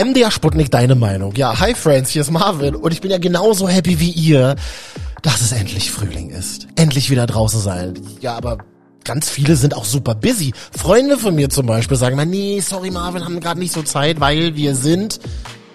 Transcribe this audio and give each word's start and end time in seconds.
MDR 0.00 0.30
Sputnik, 0.30 0.70
deine 0.70 0.94
Meinung. 0.94 1.34
Ja, 1.34 1.60
hi 1.60 1.74
Friends, 1.74 2.08
hier 2.08 2.22
ist 2.22 2.30
Marvin 2.30 2.74
und 2.74 2.90
ich 2.90 3.02
bin 3.02 3.10
ja 3.10 3.18
genauso 3.18 3.68
happy 3.68 4.00
wie 4.00 4.08
ihr, 4.10 4.56
dass 5.20 5.42
es 5.42 5.52
endlich 5.52 5.90
Frühling 5.90 6.30
ist. 6.30 6.68
Endlich 6.76 7.10
wieder 7.10 7.26
draußen 7.26 7.60
sein. 7.60 8.00
Ja, 8.22 8.34
aber 8.34 8.64
ganz 9.04 9.28
viele 9.28 9.56
sind 9.56 9.76
auch 9.76 9.84
super 9.84 10.14
busy. 10.14 10.54
Freunde 10.74 11.18
von 11.18 11.34
mir 11.34 11.50
zum 11.50 11.66
Beispiel 11.66 11.98
sagen 11.98 12.16
mal, 12.16 12.24
nee, 12.24 12.60
sorry 12.60 12.90
Marvin, 12.90 13.26
haben 13.26 13.40
gerade 13.40 13.60
nicht 13.60 13.74
so 13.74 13.82
Zeit, 13.82 14.20
weil 14.20 14.56
wir 14.56 14.74
sind, 14.74 15.20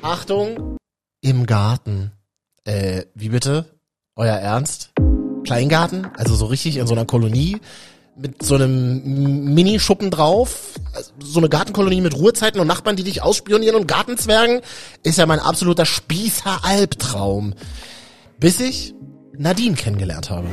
Achtung, 0.01 0.77
im 1.21 1.45
Garten. 1.45 2.11
Äh, 2.63 3.03
wie 3.13 3.29
bitte? 3.29 3.65
Euer 4.15 4.37
Ernst? 4.37 4.89
Kleingarten? 5.43 6.07
Also 6.17 6.33
so 6.33 6.47
richtig 6.47 6.77
in 6.77 6.87
so 6.87 6.95
einer 6.95 7.05
Kolonie? 7.05 7.59
Mit 8.17 8.41
so 8.43 8.55
einem 8.55 9.53
Minischuppen 9.53 10.09
drauf, 10.09 10.79
so 11.19 11.39
eine 11.39 11.49
Gartenkolonie 11.49 11.99
mit 12.01 12.15
Ruhezeiten 12.15 12.61
und 12.61 12.67
Nachbarn, 12.67 12.95
die 12.95 13.03
dich 13.03 13.21
ausspionieren 13.21 13.75
und 13.75 13.87
Gartenzwergen, 13.87 14.61
ist 15.03 15.17
ja 15.17 15.25
mein 15.25 15.39
absoluter 15.39 15.85
Spießer-Albtraum. 15.85 17.53
Bis 18.39 18.59
ich 18.59 18.93
Nadine 19.37 19.75
kennengelernt 19.75 20.29
habe. 20.29 20.47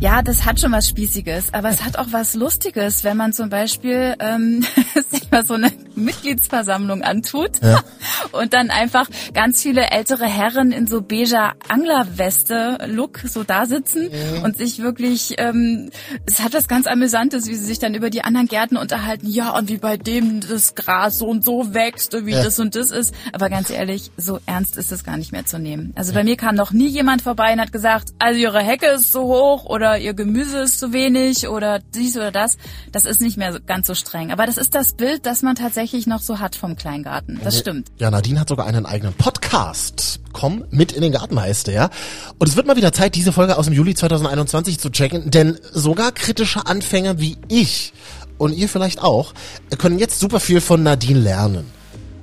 Ja, 0.00 0.22
das 0.22 0.44
hat 0.44 0.60
schon 0.60 0.70
was 0.72 0.88
Spießiges, 0.88 1.54
aber 1.54 1.70
es 1.70 1.82
hat 1.82 1.98
auch 1.98 2.08
was 2.10 2.34
Lustiges, 2.34 3.04
wenn 3.04 3.16
man 3.16 3.32
zum 3.32 3.48
Beispiel 3.48 4.14
ähm, 4.20 4.64
mal 5.34 5.44
so 5.44 5.54
eine 5.54 5.72
Mitgliedsversammlung 5.96 7.02
antut 7.02 7.60
ja. 7.60 7.82
und 8.32 8.52
dann 8.54 8.70
einfach 8.70 9.08
ganz 9.32 9.60
viele 9.60 9.90
ältere 9.90 10.26
Herren 10.26 10.72
in 10.72 10.86
so 10.86 11.02
beiger 11.02 11.54
Anglerweste-Look 11.68 13.20
so 13.26 13.42
da 13.42 13.66
sitzen 13.66 14.10
mhm. 14.10 14.42
und 14.42 14.56
sich 14.56 14.80
wirklich, 14.80 15.34
ähm, 15.38 15.90
es 16.26 16.40
hat 16.40 16.54
was 16.54 16.68
ganz 16.68 16.86
Amüsantes, 16.86 17.48
wie 17.48 17.54
sie 17.54 17.64
sich 17.64 17.78
dann 17.78 17.94
über 17.94 18.10
die 18.10 18.22
anderen 18.22 18.46
Gärten 18.46 18.76
unterhalten, 18.76 19.28
ja, 19.28 19.56
und 19.56 19.68
wie 19.68 19.78
bei 19.78 19.96
dem 19.96 20.40
das 20.40 20.74
Gras 20.74 21.18
so 21.18 21.26
und 21.26 21.44
so 21.44 21.74
wächst 21.74 22.14
und 22.14 22.26
wie 22.26 22.32
ja. 22.32 22.42
das 22.42 22.58
und 22.60 22.76
das 22.76 22.90
ist. 22.90 23.14
Aber 23.32 23.50
ganz 23.50 23.70
ehrlich, 23.70 24.10
so 24.16 24.38
ernst 24.46 24.76
ist 24.76 24.92
es 24.92 25.04
gar 25.04 25.16
nicht 25.16 25.32
mehr 25.32 25.44
zu 25.44 25.58
nehmen. 25.58 25.92
Also 25.96 26.12
bei 26.12 26.22
mir 26.22 26.36
kam 26.36 26.54
noch 26.54 26.72
nie 26.72 26.88
jemand 26.88 27.22
vorbei 27.22 27.52
und 27.52 27.60
hat 27.60 27.72
gesagt, 27.72 28.10
also 28.18 28.38
ihre 28.38 28.60
Hecke 28.60 28.86
ist 28.86 29.10
so 29.10 29.22
hoch 29.22 29.64
oder 29.64 29.98
ihr 29.98 30.14
Gemüse 30.14 30.60
ist 30.60 30.78
zu 30.78 30.92
wenig 30.92 31.48
oder 31.48 31.80
dies 31.94 32.16
oder 32.16 32.30
das. 32.30 32.56
Das 32.92 33.04
ist 33.04 33.20
nicht 33.20 33.36
mehr 33.36 33.58
ganz 33.60 33.88
so 33.88 33.94
streng. 33.94 34.30
Aber 34.30 34.46
das 34.46 34.58
ist 34.58 34.74
das 34.74 34.92
Bild, 34.92 35.23
das 35.26 35.42
man 35.42 35.56
tatsächlich 35.56 36.06
noch 36.06 36.20
so 36.20 36.38
hat 36.38 36.56
vom 36.56 36.76
Kleingarten. 36.76 37.40
Das 37.42 37.58
stimmt. 37.58 37.88
Ja, 37.98 38.10
Nadine 38.10 38.40
hat 38.40 38.48
sogar 38.48 38.66
einen 38.66 38.86
eigenen 38.86 39.14
Podcast. 39.14 40.20
Komm 40.32 40.64
mit 40.70 40.92
in 40.92 41.02
den 41.02 41.12
Garten 41.12 41.40
heißt 41.40 41.66
der. 41.66 41.90
Und 42.38 42.48
es 42.48 42.56
wird 42.56 42.66
mal 42.66 42.76
wieder 42.76 42.92
Zeit, 42.92 43.14
diese 43.14 43.32
Folge 43.32 43.56
aus 43.56 43.66
dem 43.66 43.74
Juli 43.74 43.94
2021 43.94 44.78
zu 44.78 44.90
checken, 44.90 45.30
denn 45.30 45.58
sogar 45.72 46.12
kritische 46.12 46.66
Anfänger 46.66 47.20
wie 47.20 47.36
ich 47.48 47.92
und 48.38 48.52
ihr 48.52 48.68
vielleicht 48.68 49.02
auch 49.02 49.32
können 49.78 49.98
jetzt 49.98 50.20
super 50.20 50.40
viel 50.40 50.60
von 50.60 50.82
Nadine 50.82 51.20
lernen. 51.20 51.70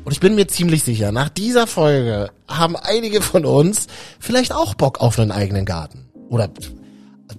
Und 0.04 0.12
ich 0.12 0.20
bin 0.20 0.36
mir 0.36 0.48
ziemlich 0.48 0.84
sicher, 0.84 1.12
nach 1.12 1.30
dieser 1.30 1.68
Folge 1.68 2.32
haben 2.48 2.76
einige 2.76 3.22
von 3.22 3.46
uns 3.46 3.88
vielleicht 4.20 4.54
auch 4.54 4.74
Bock 4.74 5.00
auf 5.00 5.20
einen 5.20 5.32
eigenen 5.32 5.66
Garten. 5.66 6.10
Oder 6.30 6.50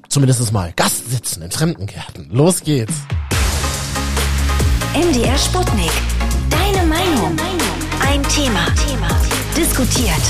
zumindest 0.09 0.53
mal 0.53 0.73
Gast 0.75 1.11
sitzen 1.11 1.43
in 1.43 1.51
Fremdengärten. 1.51 2.29
Los 2.31 2.63
geht's. 2.63 2.95
MDR 4.95 5.39
Sputnik. 5.39 5.91
Deine 6.51 6.87
Meinung. 6.87 7.35
Ein 8.07 8.23
Thema. 8.25 8.67
Diskutiert. 9.57 10.21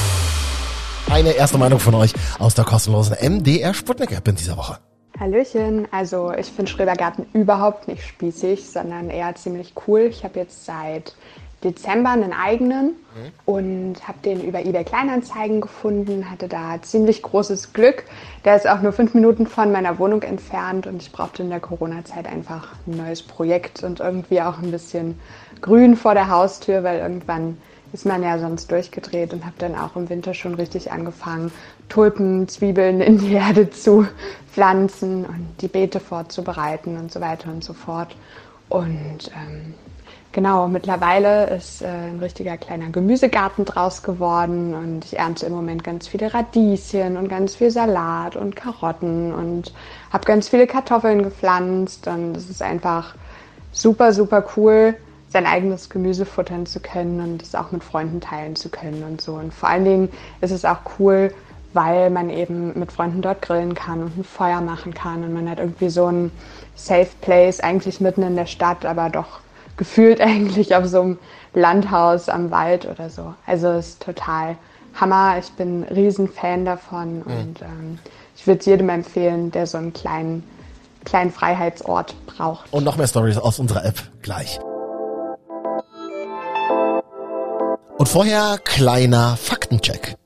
Eine 1.10 1.32
erste 1.32 1.58
Meinung 1.58 1.80
von 1.80 1.96
euch 1.96 2.12
aus 2.38 2.54
der 2.54 2.64
kostenlosen 2.64 3.16
MDR 3.20 3.74
Sputnik 3.74 4.12
App 4.12 4.28
in 4.28 4.36
dieser 4.36 4.56
Woche. 4.56 4.78
Hallöchen, 5.18 5.88
also 5.90 6.32
ich 6.32 6.46
finde 6.46 6.70
Schrebergarten 6.70 7.26
überhaupt 7.32 7.88
nicht 7.88 8.06
spießig, 8.06 8.70
sondern 8.70 9.10
eher 9.10 9.34
ziemlich 9.34 9.74
cool. 9.88 10.02
Ich 10.02 10.22
habe 10.22 10.38
jetzt 10.38 10.64
seit 10.64 11.16
Dezember 11.64 12.10
einen 12.10 12.32
eigenen 12.32 12.86
mhm. 12.86 13.32
und 13.44 14.08
habe 14.08 14.18
den 14.24 14.42
über 14.42 14.64
eBay 14.64 14.84
Kleinanzeigen 14.84 15.60
gefunden, 15.60 16.30
hatte 16.30 16.48
da 16.48 16.80
ziemlich 16.82 17.22
großes 17.22 17.72
Glück. 17.72 18.04
Der 18.44 18.56
ist 18.56 18.68
auch 18.68 18.82
nur 18.82 18.92
fünf 18.92 19.14
Minuten 19.14 19.46
von 19.46 19.72
meiner 19.72 19.98
Wohnung 19.98 20.22
entfernt 20.22 20.86
und 20.86 21.02
ich 21.02 21.12
brauchte 21.12 21.42
in 21.42 21.50
der 21.50 21.60
Corona-Zeit 21.60 22.26
einfach 22.26 22.68
ein 22.86 22.96
neues 22.96 23.22
Projekt 23.22 23.82
und 23.82 24.00
irgendwie 24.00 24.40
auch 24.40 24.58
ein 24.58 24.70
bisschen 24.70 25.18
Grün 25.60 25.96
vor 25.96 26.14
der 26.14 26.28
Haustür, 26.28 26.82
weil 26.82 26.98
irgendwann 26.98 27.56
ist 27.92 28.06
man 28.06 28.22
ja 28.22 28.38
sonst 28.38 28.70
durchgedreht 28.70 29.32
und 29.32 29.44
habe 29.44 29.54
dann 29.58 29.74
auch 29.74 29.96
im 29.96 30.08
Winter 30.08 30.34
schon 30.34 30.54
richtig 30.54 30.90
angefangen, 30.90 31.52
Tulpen, 31.88 32.48
Zwiebeln 32.48 33.00
in 33.00 33.18
die 33.18 33.34
Erde 33.34 33.70
zu 33.70 34.06
pflanzen 34.52 35.24
und 35.24 35.48
die 35.60 35.68
Beete 35.68 36.00
vorzubereiten 36.00 36.96
und 36.96 37.12
so 37.12 37.20
weiter 37.20 37.50
und 37.50 37.62
so 37.62 37.74
fort. 37.74 38.16
Und 38.68 39.30
ähm, 39.36 39.74
Genau, 40.32 40.66
mittlerweile 40.66 41.50
ist 41.50 41.82
äh, 41.82 41.86
ein 41.86 42.18
richtiger 42.18 42.56
kleiner 42.56 42.88
Gemüsegarten 42.88 43.66
draus 43.66 44.02
geworden 44.02 44.74
und 44.74 45.04
ich 45.04 45.18
ernte 45.18 45.44
im 45.44 45.52
Moment 45.52 45.84
ganz 45.84 46.08
viele 46.08 46.32
Radieschen 46.32 47.18
und 47.18 47.28
ganz 47.28 47.54
viel 47.54 47.70
Salat 47.70 48.34
und 48.36 48.56
Karotten 48.56 49.34
und 49.34 49.74
habe 50.10 50.24
ganz 50.24 50.48
viele 50.48 50.66
Kartoffeln 50.66 51.22
gepflanzt 51.22 52.06
und 52.06 52.34
es 52.34 52.48
ist 52.48 52.62
einfach 52.62 53.14
super, 53.72 54.14
super 54.14 54.42
cool, 54.56 54.96
sein 55.28 55.44
eigenes 55.44 55.90
Gemüse 55.90 56.24
futtern 56.24 56.64
zu 56.64 56.80
können 56.80 57.20
und 57.20 57.42
es 57.42 57.54
auch 57.54 57.70
mit 57.70 57.84
Freunden 57.84 58.22
teilen 58.22 58.56
zu 58.56 58.70
können 58.70 59.02
und 59.02 59.20
so. 59.20 59.34
Und 59.34 59.52
vor 59.52 59.68
allen 59.68 59.84
Dingen 59.84 60.08
ist 60.40 60.50
es 60.50 60.64
auch 60.64 60.80
cool, 60.98 61.34
weil 61.74 62.08
man 62.08 62.30
eben 62.30 62.78
mit 62.78 62.90
Freunden 62.90 63.20
dort 63.20 63.42
grillen 63.42 63.74
kann 63.74 64.02
und 64.02 64.16
ein 64.16 64.24
Feuer 64.24 64.62
machen 64.62 64.94
kann 64.94 65.24
und 65.24 65.34
man 65.34 65.50
hat 65.50 65.58
irgendwie 65.58 65.90
so 65.90 66.06
ein 66.06 66.30
Safe 66.74 67.10
Place, 67.20 67.60
eigentlich 67.60 68.00
mitten 68.00 68.22
in 68.22 68.36
der 68.36 68.46
Stadt, 68.46 68.86
aber 68.86 69.10
doch 69.10 69.40
gefühlt 69.82 70.20
eigentlich 70.30 70.76
auf 70.76 70.86
so 70.86 71.00
einem 71.00 71.18
Landhaus 71.54 72.28
am 72.28 72.50
Wald 72.52 72.86
oder 72.86 73.10
so. 73.10 73.34
Also 73.46 73.68
es 73.68 73.88
ist 73.88 74.02
total 74.02 74.56
Hammer. 74.94 75.38
Ich 75.38 75.50
bin 75.52 75.80
ein 75.80 75.84
Riesenfan 75.84 76.64
davon 76.64 77.16
mhm. 77.16 77.22
und 77.22 77.62
ähm, 77.62 77.98
ich 78.36 78.46
würde 78.46 78.60
es 78.60 78.66
jedem 78.66 78.88
empfehlen, 78.88 79.50
der 79.50 79.66
so 79.66 79.78
einen 79.78 79.92
kleinen, 79.92 80.44
kleinen 81.04 81.32
Freiheitsort 81.32 82.14
braucht. 82.26 82.72
Und 82.72 82.84
noch 82.84 82.96
mehr 82.96 83.08
Stories 83.08 83.38
aus 83.38 83.58
unserer 83.58 83.84
App 83.84 84.00
gleich. 84.22 84.60
Und 87.98 88.08
vorher 88.08 88.58
kleiner 88.64 89.36
Faktencheck. 89.36 90.16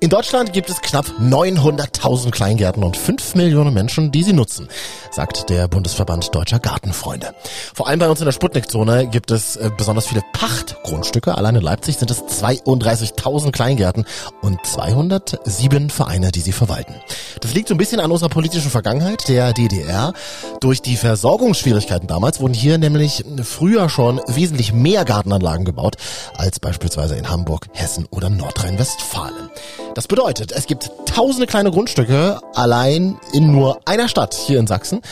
In 0.00 0.10
Deutschland 0.10 0.52
gibt 0.52 0.68
es 0.68 0.82
knapp 0.82 1.06
900.000 1.18 2.30
Kleingärten 2.30 2.84
und 2.84 2.96
5 2.96 3.36
Millionen 3.36 3.72
Menschen, 3.72 4.12
die 4.12 4.22
sie 4.22 4.34
nutzen, 4.34 4.68
sagt 5.10 5.48
der 5.48 5.66
Bundesverband 5.66 6.34
Deutscher 6.34 6.58
Gartenfreunde. 6.58 7.34
Vor 7.72 7.86
allem 7.88 8.00
bei 8.00 8.10
uns 8.10 8.20
in 8.20 8.26
der 8.26 8.32
Sputnik-Zone 8.32 9.06
gibt 9.06 9.30
es 9.30 9.56
äh, 9.56 9.70
besonders 9.74 10.06
viele 10.06 10.22
Pachtgrundstücke. 10.34 11.38
Allein 11.38 11.54
in 11.54 11.62
Leipzig 11.62 11.96
sind 11.96 12.10
es 12.10 12.22
32.000 12.22 13.52
Kleingärten 13.52 14.04
und 14.42 14.58
207 14.66 15.88
Vereine, 15.88 16.32
die 16.32 16.40
sie 16.40 16.52
verwalten. 16.52 16.94
Das 17.40 17.54
liegt 17.54 17.68
so 17.68 17.74
ein 17.74 17.78
bisschen 17.78 18.00
an 18.00 18.10
unserer 18.10 18.28
politischen 18.28 18.70
Vergangenheit, 18.70 19.28
der 19.28 19.54
DDR. 19.54 20.12
Durch 20.60 20.82
die 20.82 20.96
Versorgungsschwierigkeiten 20.96 22.08
damals 22.08 22.40
wurden 22.40 22.54
hier 22.54 22.76
nämlich 22.76 23.24
früher 23.42 23.88
schon 23.88 24.20
wesentlich 24.26 24.74
mehr 24.74 25.06
Gartenanlagen 25.06 25.64
gebaut 25.64 25.96
als 26.36 26.60
beispielsweise 26.60 27.16
in 27.16 27.30
Hamburg, 27.30 27.68
Hessen 27.72 28.06
oder 28.10 28.28
Nordrhein-Westfalen. 28.28 29.50
Das 29.94 30.08
bedeutet, 30.08 30.50
es 30.50 30.66
gibt 30.66 30.90
tausende 31.06 31.46
kleine 31.46 31.70
Grundstücke 31.70 32.40
allein 32.54 33.16
in 33.32 33.52
nur 33.52 33.78
einer 33.84 34.08
Stadt 34.08 34.34
hier 34.34 34.58
in 34.58 34.66
Sachsen. 34.66 35.02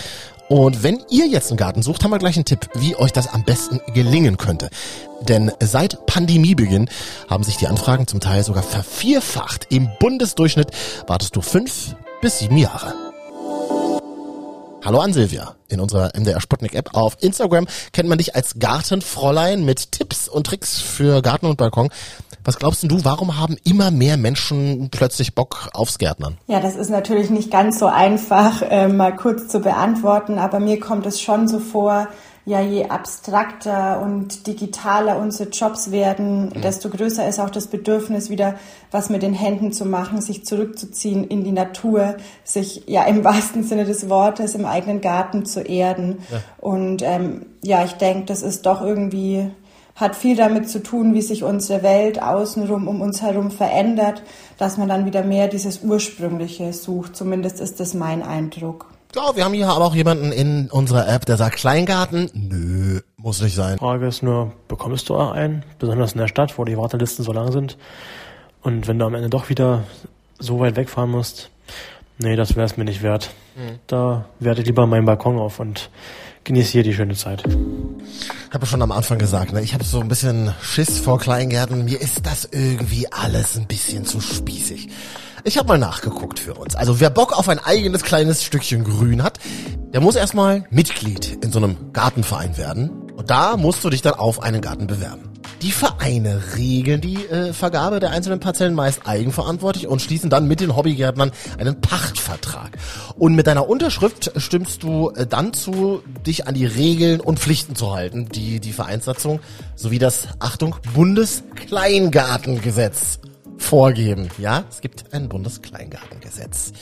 Und 0.49 0.83
wenn 0.83 1.01
ihr 1.09 1.29
jetzt 1.29 1.51
einen 1.51 1.57
Garten 1.57 1.83
sucht, 1.83 2.03
haben 2.03 2.11
wir 2.11 2.19
gleich 2.19 2.35
einen 2.35 2.45
Tipp, 2.45 2.69
wie 2.75 2.97
euch 2.97 3.13
das 3.13 3.33
am 3.33 3.45
besten 3.45 3.81
gelingen 3.95 4.39
könnte. 4.39 4.71
Denn 5.21 5.53
seit 5.61 6.05
Pandemiebeginn 6.07 6.91
haben 7.31 7.45
sich 7.45 7.59
die 7.59 7.69
Anfragen 7.69 8.09
zum 8.09 8.19
Teil 8.19 8.43
sogar 8.43 8.65
vervierfacht. 8.65 9.69
Im 9.71 9.89
Bundesdurchschnitt 10.01 10.73
wartest 11.07 11.37
du 11.37 11.43
fünf 11.43 11.95
bis 12.21 12.41
sieben 12.41 12.57
Jahre. 12.57 12.93
Hallo 14.85 14.99
an 14.99 15.13
Silvia. 15.13 15.55
In 15.69 15.79
unserer 15.79 16.11
MDR 16.19 16.41
Sputnik 16.41 16.75
App 16.75 16.91
auf 16.95 17.17
Instagram 17.21 17.69
kennt 17.93 18.09
man 18.09 18.19
dich 18.19 18.35
als 18.35 18.59
Gartenfräulein 18.59 19.65
mit 19.65 19.93
Tipps 19.93 20.29
und 20.29 20.45
Tricks 20.45 20.81
für 20.81 21.23
Garten 21.23 21.47
und 21.47 21.57
Balkon. 21.57 21.89
Was 22.45 22.59
glaubst 22.59 22.83
du, 22.83 23.05
warum 23.05 23.39
haben 23.39 23.57
immer 23.65 23.91
mehr 23.91 24.17
Menschen 24.17 24.89
plötzlich 24.91 25.35
Bock 25.35 25.69
aufs 25.73 25.99
Gärtnern? 25.99 26.39
Ja, 26.49 26.61
das 26.61 26.77
ist 26.77 26.91
natürlich 26.91 27.31
nicht 27.31 27.51
ganz 27.51 27.79
so 27.79 27.87
einfach, 27.87 28.63
äh, 28.63 28.89
mal 28.89 29.15
kurz 29.15 29.49
zu 29.49 29.61
beantworten, 29.61 30.39
aber 30.39 30.59
mir 30.59 30.81
kommt 30.81 31.07
es 31.07 31.21
schon 31.21 31.47
so 31.47 31.61
vor, 31.61 32.09
ja, 32.45 32.61
je 32.61 32.87
abstrakter 32.89 34.01
und 34.03 34.49
digitaler 34.49 35.19
unsere 35.19 35.51
Jobs 35.51 35.93
werden, 35.93 36.47
mhm. 36.47 36.61
desto 36.61 36.89
größer 36.89 37.29
ist 37.29 37.39
auch 37.39 37.51
das 37.51 37.69
Bedürfnis, 37.69 38.31
wieder 38.31 38.57
was 38.91 39.11
mit 39.11 39.23
den 39.23 39.35
Händen 39.35 39.73
zu 39.73 39.85
machen, 39.85 40.21
sich 40.21 40.45
zurückzuziehen 40.45 41.25
in 41.25 41.45
die 41.45 41.53
Natur, 41.53 42.17
sich 42.43 42.83
ja 42.89 43.05
im 43.05 43.23
wahrsten 43.23 43.63
Sinne 43.63 43.85
des 43.85 44.09
Wortes 44.09 44.57
im 44.57 44.67
eigenen 44.67 45.01
Garten 45.01 45.47
zu 45.47 45.61
erden. 45.61 46.19
Ja. 46.33 46.41
Und 46.59 47.03
ähm, 47.03 47.47
ja, 47.63 47.85
ich 47.85 47.93
denke, 47.93 48.27
das 48.27 48.43
ist 48.43 48.67
doch 48.67 48.83
irgendwie 48.83 49.49
hat 49.95 50.17
viel 50.17 50.37
damit 50.37 50.69
zu 50.69 50.83
tun, 50.83 51.15
wie 51.15 51.23
sich 51.23 51.45
unsere 51.45 51.83
Welt 51.83 52.23
außenrum 52.23 52.89
um 52.89 53.01
uns 53.01 53.23
herum 53.23 53.51
verändert, 53.51 54.23
dass 54.59 54.79
man 54.79 54.89
dann 54.89 55.05
wieder 55.05 55.23
mehr 55.23 55.49
dieses 55.49 55.83
Ursprüngliche 55.83 56.73
sucht. 56.73 57.17
Zumindest 57.17 57.61
ist 57.61 57.79
das 57.81 57.95
mein 57.95 58.23
Eindruck. 58.23 58.87
Ja, 59.15 59.37
wir 59.37 59.45
haben 59.45 59.53
hier 59.53 59.69
aber 59.69 59.85
auch 59.85 59.95
jemanden 59.95 60.33
in 60.33 60.71
unserer 60.71 61.07
App, 61.07 61.27
der 61.27 61.37
sagt 61.37 61.57
Kleingarten. 61.57 62.31
Nö, 62.33 63.01
Muss 63.17 63.43
nicht 63.43 63.55
sein. 63.55 63.77
Frage 63.77 64.07
ist 64.07 64.23
nur, 64.23 64.53
bekommst 64.69 65.11
du 65.11 65.17
einen? 65.17 65.65
Besonders 65.79 66.13
in 66.13 66.19
der 66.19 66.29
Stadt, 66.29 66.57
wo 66.57 66.65
die 66.65 66.79
Wartelisten 66.79 67.23
so 67.23 67.33
lang 67.33 67.53
sind. 67.53 67.77
Und 68.63 68.89
wenn 68.89 68.99
du 68.99 69.05
am 69.05 69.15
Ende 69.15 69.29
doch 69.29 69.51
wieder 69.51 69.85
so 70.39 70.61
weit 70.61 70.77
wegfahren 70.77 71.11
musst, 71.11 71.51
nee, 72.19 72.37
das 72.37 72.57
wäre 72.57 72.65
es 72.65 72.79
mir 72.79 72.85
nicht 72.85 73.03
wert. 73.03 73.31
Mhm. 73.55 73.81
Da 73.87 74.25
werde 74.41 74.63
ich 74.63 74.67
lieber 74.67 74.87
meinen 74.87 75.05
Balkon 75.05 75.39
auf 75.39 75.61
und 75.61 75.91
genieße 76.45 76.73
hier 76.73 76.83
die 76.83 76.95
schöne 76.95 77.15
Zeit. 77.15 77.43
Ich 77.47 78.55
habe 78.55 78.67
schon 78.67 78.83
am 78.83 78.93
Anfang 78.93 79.19
gesagt, 79.19 79.53
ne, 79.53 79.63
ich 79.63 79.75
habe 79.75 79.85
so 79.85 80.01
ein 80.01 80.09
bisschen 80.09 80.55
Schiss 80.61 80.99
vor 80.99 81.19
Kleingärten. 81.19 81.85
Mir 81.85 82.01
ist 82.01 82.27
das 82.27 82.49
irgendwie 82.51 83.11
alles 83.11 83.57
ein 83.57 83.67
bisschen 83.67 84.05
zu 84.05 84.21
spießig. 84.21 84.89
Ich 85.45 85.59
habe 85.59 85.69
mal 85.69 85.79
nachgeguckt 85.79 86.39
für 86.39 86.55
uns. 86.55 86.77
Also 86.77 87.01
wer 87.01 87.11
Bock 87.11 87.37
auf 87.37 87.49
ein 87.49 87.59
eigenes 87.59 88.03
kleines 88.03 88.45
Stückchen 88.45 88.85
Grün 88.85 89.23
hat, 89.23 89.39
der 89.93 90.01
muss 90.01 90.17
erstmal 90.17 90.65
Mitglied 90.71 91.39
in 91.43 91.51
so 91.51 91.59
einem 91.59 91.93
Gartenverein 91.93 92.57
werden. 92.57 92.91
Und 93.17 93.31
da 93.31 93.57
musst 93.57 93.83
du 93.85 93.91
dich 93.91 94.03
dann 94.03 94.15
auf 94.15 94.43
einen 94.43 94.61
Garten 94.61 94.87
bewerben. 94.87 95.32
Die 95.63 95.71
Vereine 95.71 96.43
regeln 96.57 97.01
die 97.01 97.25
äh, 97.27 97.53
Vergabe 97.53 98.01
der 98.01 98.11
einzelnen 98.11 98.41
Parzellen 98.41 98.75
meist 98.75 99.07
eigenverantwortlich 99.07 99.87
und 99.87 100.03
schließen 100.03 100.29
dann 100.29 100.49
mit 100.49 100.59
den 100.59 100.75
Hobbygärtnern 100.75 101.31
einen 101.57 101.81
Pachtvertrag. 101.81 102.77
Und 103.17 103.37
mit 103.37 103.47
deiner 103.47 103.69
Unterschrift 103.69 104.33
stimmst 104.39 104.83
du 104.83 105.11
äh, 105.11 105.25
dann 105.25 105.53
zu, 105.53 106.03
dich 106.27 106.49
an 106.49 106.55
die 106.55 106.67
Regeln 106.67 107.21
und 107.21 107.39
Pflichten 107.39 107.77
zu 107.77 107.95
halten, 107.95 108.29
die 108.29 108.59
die 108.59 108.73
Vereinssatzung 108.73 109.39
sowie 109.77 110.01
das, 110.01 110.27
Achtung, 110.41 110.75
Bundeskleingartengesetz 110.95 113.21
vorgeben. 113.57 114.31
Ja, 114.39 114.65
es 114.69 114.81
gibt 114.81 115.15
ein 115.15 115.29
Bundeskleingartengesetz. 115.29 116.73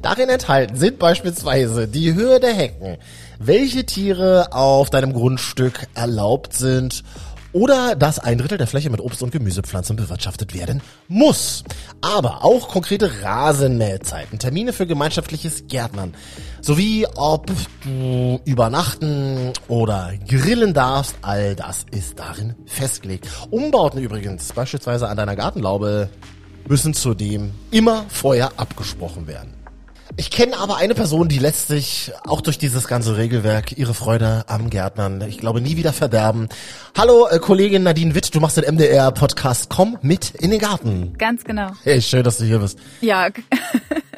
Darin 0.00 0.30
enthalten 0.30 0.76
sind 0.76 0.98
beispielsweise 0.98 1.88
die 1.88 2.14
Höhe 2.14 2.40
der 2.40 2.54
Hecken, 2.54 2.96
welche 3.38 3.84
Tiere 3.84 4.52
auf 4.52 4.88
deinem 4.88 5.12
Grundstück 5.12 5.88
erlaubt 5.94 6.54
sind 6.54 7.04
oder 7.52 7.96
dass 7.96 8.18
ein 8.18 8.38
Drittel 8.38 8.58
der 8.58 8.66
Fläche 8.66 8.90
mit 8.90 9.00
Obst- 9.00 9.22
und 9.22 9.32
Gemüsepflanzen 9.32 9.96
bewirtschaftet 9.96 10.54
werden 10.54 10.80
muss. 11.08 11.64
Aber 12.00 12.44
auch 12.44 12.68
konkrete 12.68 13.22
Rasenmähzeiten, 13.22 14.38
Termine 14.38 14.72
für 14.72 14.86
gemeinschaftliches 14.86 15.66
Gärtnern, 15.68 16.14
sowie 16.60 17.06
ob 17.16 17.50
du 17.84 18.40
übernachten 18.44 19.52
oder 19.68 20.12
grillen 20.28 20.74
darfst, 20.74 21.16
all 21.22 21.54
das 21.56 21.86
ist 21.90 22.18
darin 22.18 22.54
festgelegt. 22.66 23.28
Umbauten 23.50 24.00
übrigens, 24.00 24.52
beispielsweise 24.52 25.08
an 25.08 25.16
deiner 25.16 25.36
Gartenlaube, 25.36 26.08
müssen 26.68 26.94
zudem 26.94 27.52
immer 27.70 28.04
vorher 28.08 28.52
abgesprochen 28.56 29.26
werden. 29.26 29.59
Ich 30.16 30.30
kenne 30.30 30.58
aber 30.58 30.76
eine 30.76 30.94
Person, 30.94 31.28
die 31.28 31.38
lässt 31.38 31.68
sich 31.68 32.12
auch 32.26 32.40
durch 32.40 32.58
dieses 32.58 32.88
ganze 32.88 33.16
Regelwerk 33.16 33.76
ihre 33.78 33.94
Freude 33.94 34.44
am 34.48 34.68
Gärtnern, 34.68 35.22
ich 35.22 35.38
glaube, 35.38 35.60
nie 35.60 35.76
wieder 35.76 35.92
verderben. 35.92 36.48
Hallo, 36.98 37.26
äh, 37.28 37.38
Kollegin 37.38 37.84
Nadine 37.84 38.14
Witt, 38.14 38.34
du 38.34 38.40
machst 38.40 38.56
den 38.56 38.64
MDR-Podcast 38.64 39.70
Komm 39.70 39.98
mit 40.02 40.30
in 40.34 40.50
den 40.50 40.60
Garten. 40.60 41.14
Ganz 41.16 41.44
genau. 41.44 41.70
Hey, 41.84 42.02
schön, 42.02 42.24
dass 42.24 42.38
du 42.38 42.44
hier 42.44 42.58
bist. 42.58 42.78
Ja. 43.00 43.28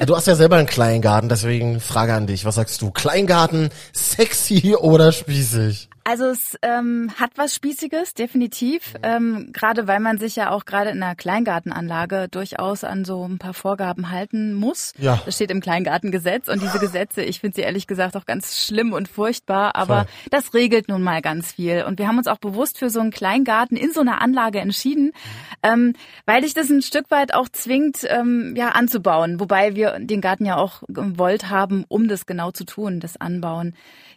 du 0.05 0.15
hast 0.15 0.27
ja 0.27 0.35
selber 0.35 0.57
einen 0.57 0.67
Kleingarten, 0.67 1.29
deswegen 1.29 1.79
Frage 1.79 2.13
an 2.13 2.27
dich. 2.27 2.43
Was 2.43 2.55
sagst 2.55 2.81
du? 2.81 2.91
Kleingarten, 2.91 3.69
sexy 3.93 4.75
oder 4.75 5.11
spießig? 5.11 5.89
Also 6.05 6.25
es 6.25 6.57
ähm, 6.61 7.11
hat 7.17 7.31
was 7.35 7.55
Spießiges, 7.55 8.13
definitiv. 8.13 8.95
Ähm, 9.03 9.49
gerade 9.53 9.87
weil 9.87 10.01
man 10.01 10.17
sich 10.17 10.35
ja 10.35 10.51
auch 10.51 10.65
gerade 10.65 10.89
in 10.89 11.01
einer 11.01 11.15
Kleingartenanlage 11.15 12.27
durchaus 12.29 12.83
an 12.83 13.05
so 13.05 13.25
ein 13.25 13.37
paar 13.37 13.53
Vorgaben 13.53 14.11
halten 14.11 14.53
muss. 14.53 14.93
Ja. 14.97 15.21
Das 15.25 15.35
steht 15.35 15.49
im 15.49 15.61
Kleingartengesetz 15.61 16.49
und 16.49 16.61
diese 16.61 16.79
Gesetze, 16.79 17.21
ich 17.21 17.39
finde 17.39 17.55
sie 17.55 17.61
ehrlich 17.61 17.87
gesagt 17.87 18.17
auch 18.17 18.25
ganz 18.25 18.65
schlimm 18.65 18.91
und 18.91 19.07
furchtbar, 19.07 19.75
aber 19.75 20.05
Voll. 20.05 20.29
das 20.31 20.53
regelt 20.53 20.89
nun 20.89 21.01
mal 21.01 21.21
ganz 21.21 21.53
viel. 21.53 21.85
Und 21.87 21.99
wir 21.99 22.07
haben 22.07 22.17
uns 22.17 22.27
auch 22.27 22.39
bewusst 22.39 22.79
für 22.79 22.89
so 22.89 22.99
einen 22.99 23.11
Kleingarten 23.11 23.77
in 23.77 23.93
so 23.93 24.01
einer 24.01 24.21
Anlage 24.21 24.59
entschieden, 24.59 25.13
ähm, 25.61 25.93
weil 26.25 26.41
dich 26.41 26.53
das 26.53 26.69
ein 26.69 26.81
Stück 26.81 27.11
weit 27.11 27.33
auch 27.33 27.47
zwingt, 27.49 28.05
ähm, 28.09 28.55
ja, 28.57 28.69
anzubauen. 28.69 29.39
Wobei 29.39 29.75
wir 29.75 29.99
den 29.99 30.19
Garten 30.19 30.45
ja 30.45 30.57
auch 30.57 30.83
gewollt 30.89 31.49
haben, 31.49 31.85
um 31.87 32.09
das 32.09 32.25
genau 32.25 32.51
zu 32.51 32.65
tun, 32.65 32.99
das 32.99 33.15
Anbauen. 33.15 33.73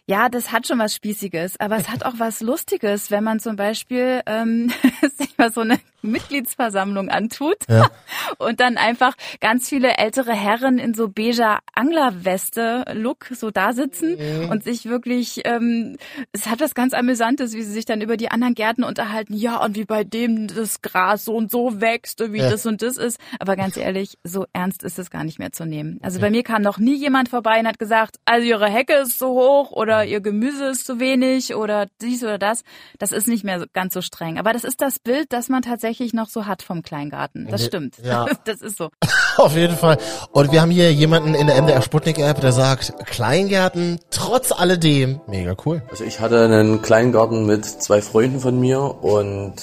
Ja, 0.09 0.29
das 0.29 0.53
hat 0.53 0.65
schon 0.65 0.79
was 0.79 0.95
Spießiges, 0.95 1.59
aber 1.59 1.76
es 1.77 1.89
hat 1.89 2.03
auch 2.03 2.15
was 2.17 2.41
Lustiges, 2.41 3.11
wenn 3.11 3.23
man 3.23 3.39
zum 3.39 3.55
Beispiel 3.55 4.21
ähm, 4.25 4.71
sich 5.17 5.37
mal 5.37 5.51
so 5.51 5.61
eine 5.61 5.79
Mitgliedsversammlung 6.01 7.09
antut 7.09 7.57
ja. 7.67 7.89
und 8.37 8.59
dann 8.59 8.77
einfach 8.77 9.15
ganz 9.39 9.67
viele 9.67 9.97
ältere 9.97 10.33
Herren 10.33 10.77
in 10.77 10.93
so 10.93 11.09
beiger 11.09 11.59
Anglerweste-Look 11.73 13.27
so 13.31 13.51
da 13.51 13.73
sitzen 13.73 14.17
mhm. 14.17 14.49
und 14.49 14.63
sich 14.63 14.85
wirklich, 14.85 15.41
ähm, 15.45 15.97
es 16.31 16.47
hat 16.47 16.61
was 16.61 16.75
ganz 16.75 16.93
Amüsantes, 16.93 17.53
wie 17.53 17.63
sie 17.63 17.73
sich 17.73 17.85
dann 17.85 18.01
über 18.01 18.17
die 18.17 18.29
anderen 18.29 18.55
Gärten 18.55 18.83
unterhalten. 18.83 19.33
Ja, 19.33 19.57
und 19.63 19.75
wie 19.75 19.85
bei 19.85 20.03
dem 20.03 20.47
das 20.47 20.81
Gras 20.81 21.25
so 21.25 21.35
und 21.35 21.51
so 21.51 21.81
wächst 21.81 22.21
und 22.21 22.33
wie 22.33 22.39
ja. 22.39 22.49
das 22.49 22.65
und 22.65 22.81
das 22.81 22.97
ist. 22.97 23.19
Aber 23.39 23.55
ganz 23.55 23.77
ehrlich, 23.77 24.17
so 24.23 24.45
ernst 24.53 24.83
ist 24.83 24.99
es 24.99 25.09
gar 25.09 25.23
nicht 25.23 25.39
mehr 25.39 25.51
zu 25.51 25.65
nehmen. 25.65 25.99
Also 26.01 26.19
bei 26.19 26.29
mir 26.29 26.43
kam 26.43 26.61
noch 26.61 26.77
nie 26.77 26.95
jemand 26.95 27.29
vorbei 27.29 27.59
und 27.59 27.67
hat 27.67 27.79
gesagt, 27.79 28.17
also 28.25 28.45
ihre 28.45 28.69
Hecke 28.69 28.93
ist 28.93 29.19
zu 29.19 29.27
hoch 29.27 29.71
oder 29.71 29.97
oder 29.97 30.05
ihr 30.05 30.21
Gemüse 30.21 30.65
ist 30.65 30.85
zu 30.85 30.99
wenig 30.99 31.55
oder 31.55 31.87
dies 32.01 32.21
oder 32.21 32.37
das. 32.37 32.63
Das 32.99 33.11
ist 33.11 33.27
nicht 33.27 33.43
mehr 33.43 33.65
ganz 33.73 33.95
so 33.95 34.01
streng. 34.01 34.37
Aber 34.37 34.53
das 34.53 34.63
ist 34.63 34.79
das 34.81 34.99
Bild, 34.99 35.33
das 35.33 35.49
man 35.49 35.63
tatsächlich 35.63 35.96
noch 36.13 36.29
so 36.29 36.45
hat 36.45 36.61
vom 36.61 36.81
Kleingarten. 36.81 37.47
Das 37.49 37.65
stimmt. 37.65 37.95
Ja. 38.03 38.25
Das 38.45 38.61
ist 38.61 38.77
so. 38.77 38.89
Auf 39.37 39.55
jeden 39.55 39.75
Fall. 39.75 39.97
Und 40.31 40.51
wir 40.51 40.61
haben 40.61 40.71
hier 40.71 40.93
jemanden 40.93 41.33
in 41.33 41.47
der 41.47 41.61
MDR 41.61 41.81
Sputnik 41.81 42.17
App, 42.19 42.39
der 42.39 42.51
sagt, 42.51 42.93
Kleingärten 43.05 43.99
trotz 44.09 44.51
alledem 44.51 45.19
mega 45.27 45.55
cool. 45.65 45.81
Also 45.89 46.03
ich 46.03 46.19
hatte 46.19 46.43
einen 46.45 46.81
Kleingarten 46.81 47.45
mit 47.45 47.65
zwei 47.65 48.01
Freunden 48.01 48.39
von 48.39 48.59
mir 48.59 48.81
und 49.03 49.55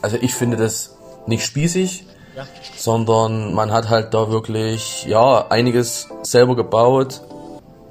also 0.00 0.16
ich 0.20 0.34
finde 0.34 0.56
das 0.56 0.96
nicht 1.26 1.44
spießig, 1.44 2.06
ja. 2.36 2.46
sondern 2.76 3.52
man 3.52 3.72
hat 3.72 3.88
halt 3.88 4.14
da 4.14 4.30
wirklich 4.30 5.04
ja 5.06 5.48
einiges 5.48 6.08
selber 6.22 6.54
gebaut. 6.54 7.22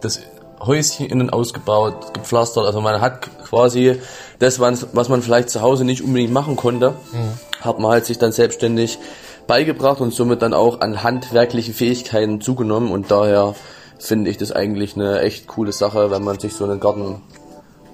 Das 0.01 0.19
Häuschen 0.59 1.05
innen 1.05 1.29
ausgebaut, 1.29 2.13
gepflastert. 2.13 2.65
Also 2.65 2.81
man 2.81 3.01
hat 3.01 3.27
quasi 3.45 3.99
das, 4.39 4.59
was 4.59 5.09
man 5.09 5.21
vielleicht 5.21 5.49
zu 5.49 5.61
Hause 5.61 5.85
nicht 5.85 6.01
unbedingt 6.01 6.33
machen 6.33 6.55
konnte, 6.55 6.91
mhm. 7.11 7.61
hat 7.61 7.79
man 7.79 7.91
halt 7.91 8.05
sich 8.05 8.17
dann 8.17 8.31
selbstständig 8.31 8.99
beigebracht 9.45 10.01
und 10.01 10.13
somit 10.13 10.41
dann 10.41 10.53
auch 10.53 10.81
an 10.81 11.03
handwerklichen 11.03 11.73
Fähigkeiten 11.73 12.41
zugenommen. 12.41 12.91
Und 12.91 13.11
daher 13.11 13.55
finde 13.99 14.29
ich 14.29 14.37
das 14.37 14.51
eigentlich 14.51 14.95
eine 14.95 15.21
echt 15.21 15.47
coole 15.47 15.71
Sache, 15.71 16.11
wenn 16.11 16.23
man 16.23 16.39
sich 16.39 16.53
so 16.53 16.65
einen 16.65 16.79
Garten 16.79 17.21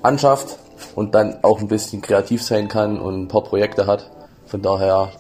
anschafft 0.01 0.57
und 0.95 1.15
dann 1.15 1.38
auch 1.44 1.60
ein 1.60 1.68
bisschen 1.68 2.01
kreativ 2.01 2.44
sein 2.44 2.68
kann 2.68 3.00
und 3.00 3.24
ein 3.24 3.27
paar 3.27 3.44
Projekte 3.44 3.88
hat. 3.88 4.10
Von 4.45 4.62
daher 4.62 5.12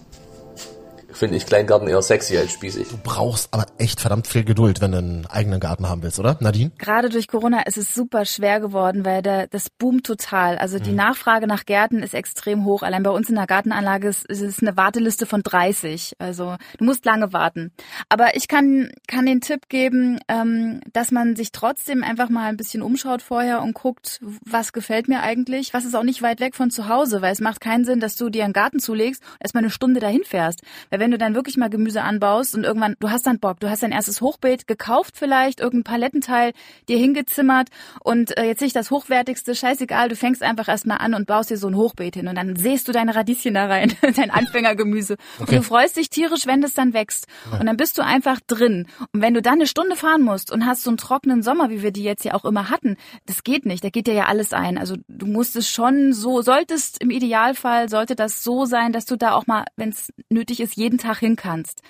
finde 1.13 1.37
ich 1.37 1.45
Kleingarten 1.45 1.87
eher 1.87 2.01
sexy 2.01 2.37
als 2.37 2.51
spießig. 2.51 2.89
Du 2.89 2.97
brauchst 2.97 3.53
aber 3.53 3.65
echt 3.77 4.01
verdammt 4.01 4.27
viel 4.27 4.43
Geduld, 4.43 4.81
wenn 4.81 4.91
du 4.91 4.97
einen 4.97 5.25
eigenen 5.25 5.59
Garten 5.59 5.87
haben 5.87 6.03
willst, 6.03 6.19
oder? 6.19 6.37
Nadine? 6.39 6.71
Gerade 6.77 7.09
durch 7.09 7.27
Corona 7.27 7.61
ist 7.61 7.77
es 7.77 7.93
super 7.93 8.25
schwer 8.25 8.59
geworden, 8.59 9.05
weil 9.05 9.21
der, 9.21 9.47
das 9.47 9.69
boomt 9.69 10.05
total. 10.05 10.57
Also 10.57 10.79
die 10.79 10.91
mhm. 10.91 10.97
Nachfrage 10.97 11.47
nach 11.47 11.65
Gärten 11.65 12.03
ist 12.03 12.13
extrem 12.13 12.65
hoch. 12.65 12.83
Allein 12.83 13.03
bei 13.03 13.11
uns 13.11 13.29
in 13.29 13.35
der 13.35 13.47
Gartenanlage 13.47 14.07
ist, 14.07 14.25
ist 14.25 14.41
es 14.41 14.59
eine 14.61 14.77
Warteliste 14.77 15.25
von 15.25 15.41
30. 15.43 16.13
Also 16.19 16.55
du 16.77 16.85
musst 16.85 17.05
lange 17.05 17.33
warten. 17.33 17.71
Aber 18.09 18.35
ich 18.35 18.47
kann, 18.47 18.91
kann 19.07 19.25
den 19.25 19.41
Tipp 19.41 19.69
geben, 19.69 20.19
ähm, 20.27 20.81
dass 20.91 21.11
man 21.11 21.35
sich 21.35 21.51
trotzdem 21.51 22.03
einfach 22.03 22.29
mal 22.29 22.49
ein 22.49 22.57
bisschen 22.57 22.81
umschaut 22.81 23.21
vorher 23.21 23.61
und 23.61 23.73
guckt, 23.73 24.19
was 24.45 24.73
gefällt 24.73 25.07
mir 25.07 25.21
eigentlich, 25.21 25.73
was 25.73 25.85
ist 25.85 25.95
auch 25.95 26.03
nicht 26.03 26.21
weit 26.21 26.39
weg 26.39 26.55
von 26.55 26.71
zu 26.71 26.87
Hause, 26.87 27.21
weil 27.21 27.33
es 27.33 27.41
macht 27.41 27.61
keinen 27.61 27.85
Sinn, 27.85 27.99
dass 27.99 28.15
du 28.15 28.29
dir 28.29 28.43
einen 28.43 28.53
Garten 28.53 28.79
zulegst 28.79 29.21
und 29.23 29.41
erstmal 29.41 29.63
eine 29.63 29.71
Stunde 29.71 29.99
dahin 29.99 30.23
fährst. 30.23 30.61
Weil 30.89 30.99
wenn 31.03 31.11
du 31.11 31.17
dann 31.17 31.35
wirklich 31.35 31.57
mal 31.57 31.69
Gemüse 31.69 32.01
anbaust 32.01 32.55
und 32.55 32.63
irgendwann, 32.63 32.95
du 33.01 33.09
hast 33.09 33.27
dann 33.27 33.37
Bock, 33.37 33.59
du 33.59 33.69
hast 33.69 33.83
dein 33.83 33.91
erstes 33.91 34.21
Hochbeet 34.21 34.67
gekauft 34.67 35.17
vielleicht, 35.17 35.59
irgendein 35.59 35.83
Palettenteil 35.83 36.53
dir 36.87 36.97
hingezimmert 36.97 37.67
und 37.99 38.37
äh, 38.37 38.45
jetzt 38.45 38.61
nicht 38.61 38.73
das 38.73 38.89
hochwertigste, 38.89 39.53
scheißegal, 39.53 40.07
du 40.07 40.15
fängst 40.15 40.41
einfach 40.41 40.69
erstmal 40.69 40.99
an 40.99 41.13
und 41.13 41.27
baust 41.27 41.49
dir 41.49 41.57
so 41.57 41.67
ein 41.67 41.75
Hochbeet 41.75 42.15
hin 42.15 42.29
und 42.29 42.35
dann 42.35 42.55
sähst 42.55 42.87
du 42.87 42.93
deine 42.93 43.15
Radieschen 43.15 43.53
da 43.53 43.65
rein, 43.65 43.93
dein 44.15 44.31
Anfängergemüse 44.31 45.17
okay. 45.39 45.41
und 45.41 45.51
du 45.51 45.61
freust 45.63 45.97
dich 45.97 46.09
tierisch, 46.09 46.47
wenn 46.47 46.61
das 46.61 46.73
dann 46.73 46.93
wächst 46.93 47.27
ja. 47.51 47.59
und 47.59 47.65
dann 47.65 47.75
bist 47.75 47.97
du 47.97 48.01
einfach 48.01 48.39
drin 48.47 48.87
und 49.11 49.21
wenn 49.21 49.33
du 49.33 49.41
dann 49.41 49.55
eine 49.55 49.67
Stunde 49.67 49.97
fahren 49.97 50.21
musst 50.21 50.53
und 50.53 50.65
hast 50.65 50.83
so 50.83 50.89
einen 50.89 50.95
trockenen 50.95 51.43
Sommer, 51.43 51.69
wie 51.69 51.81
wir 51.81 51.91
die 51.91 52.03
jetzt 52.03 52.23
ja 52.23 52.33
auch 52.33 52.45
immer 52.45 52.69
hatten, 52.69 52.95
das 53.25 53.43
geht 53.43 53.65
nicht, 53.65 53.83
da 53.83 53.89
geht 53.89 54.07
dir 54.07 54.13
ja 54.13 54.27
alles 54.27 54.53
ein, 54.53 54.77
also 54.77 54.95
du 55.09 55.25
musst 55.25 55.57
es 55.57 55.69
schon 55.69 56.13
so, 56.13 56.41
solltest 56.41 57.01
im 57.01 57.09
Idealfall, 57.09 57.89
sollte 57.89 58.15
das 58.15 58.41
so 58.41 58.63
sein, 58.63 58.93
dass 58.93 59.03
du 59.03 59.17
da 59.17 59.33
auch 59.33 59.47
mal, 59.47 59.65
wenn 59.75 59.89
es 59.89 60.13
nötig 60.29 60.61
ist, 60.61 60.77
jeden 60.77 60.92
Tag 60.97 61.19
hin 61.19 61.35
kannst. 61.35 61.81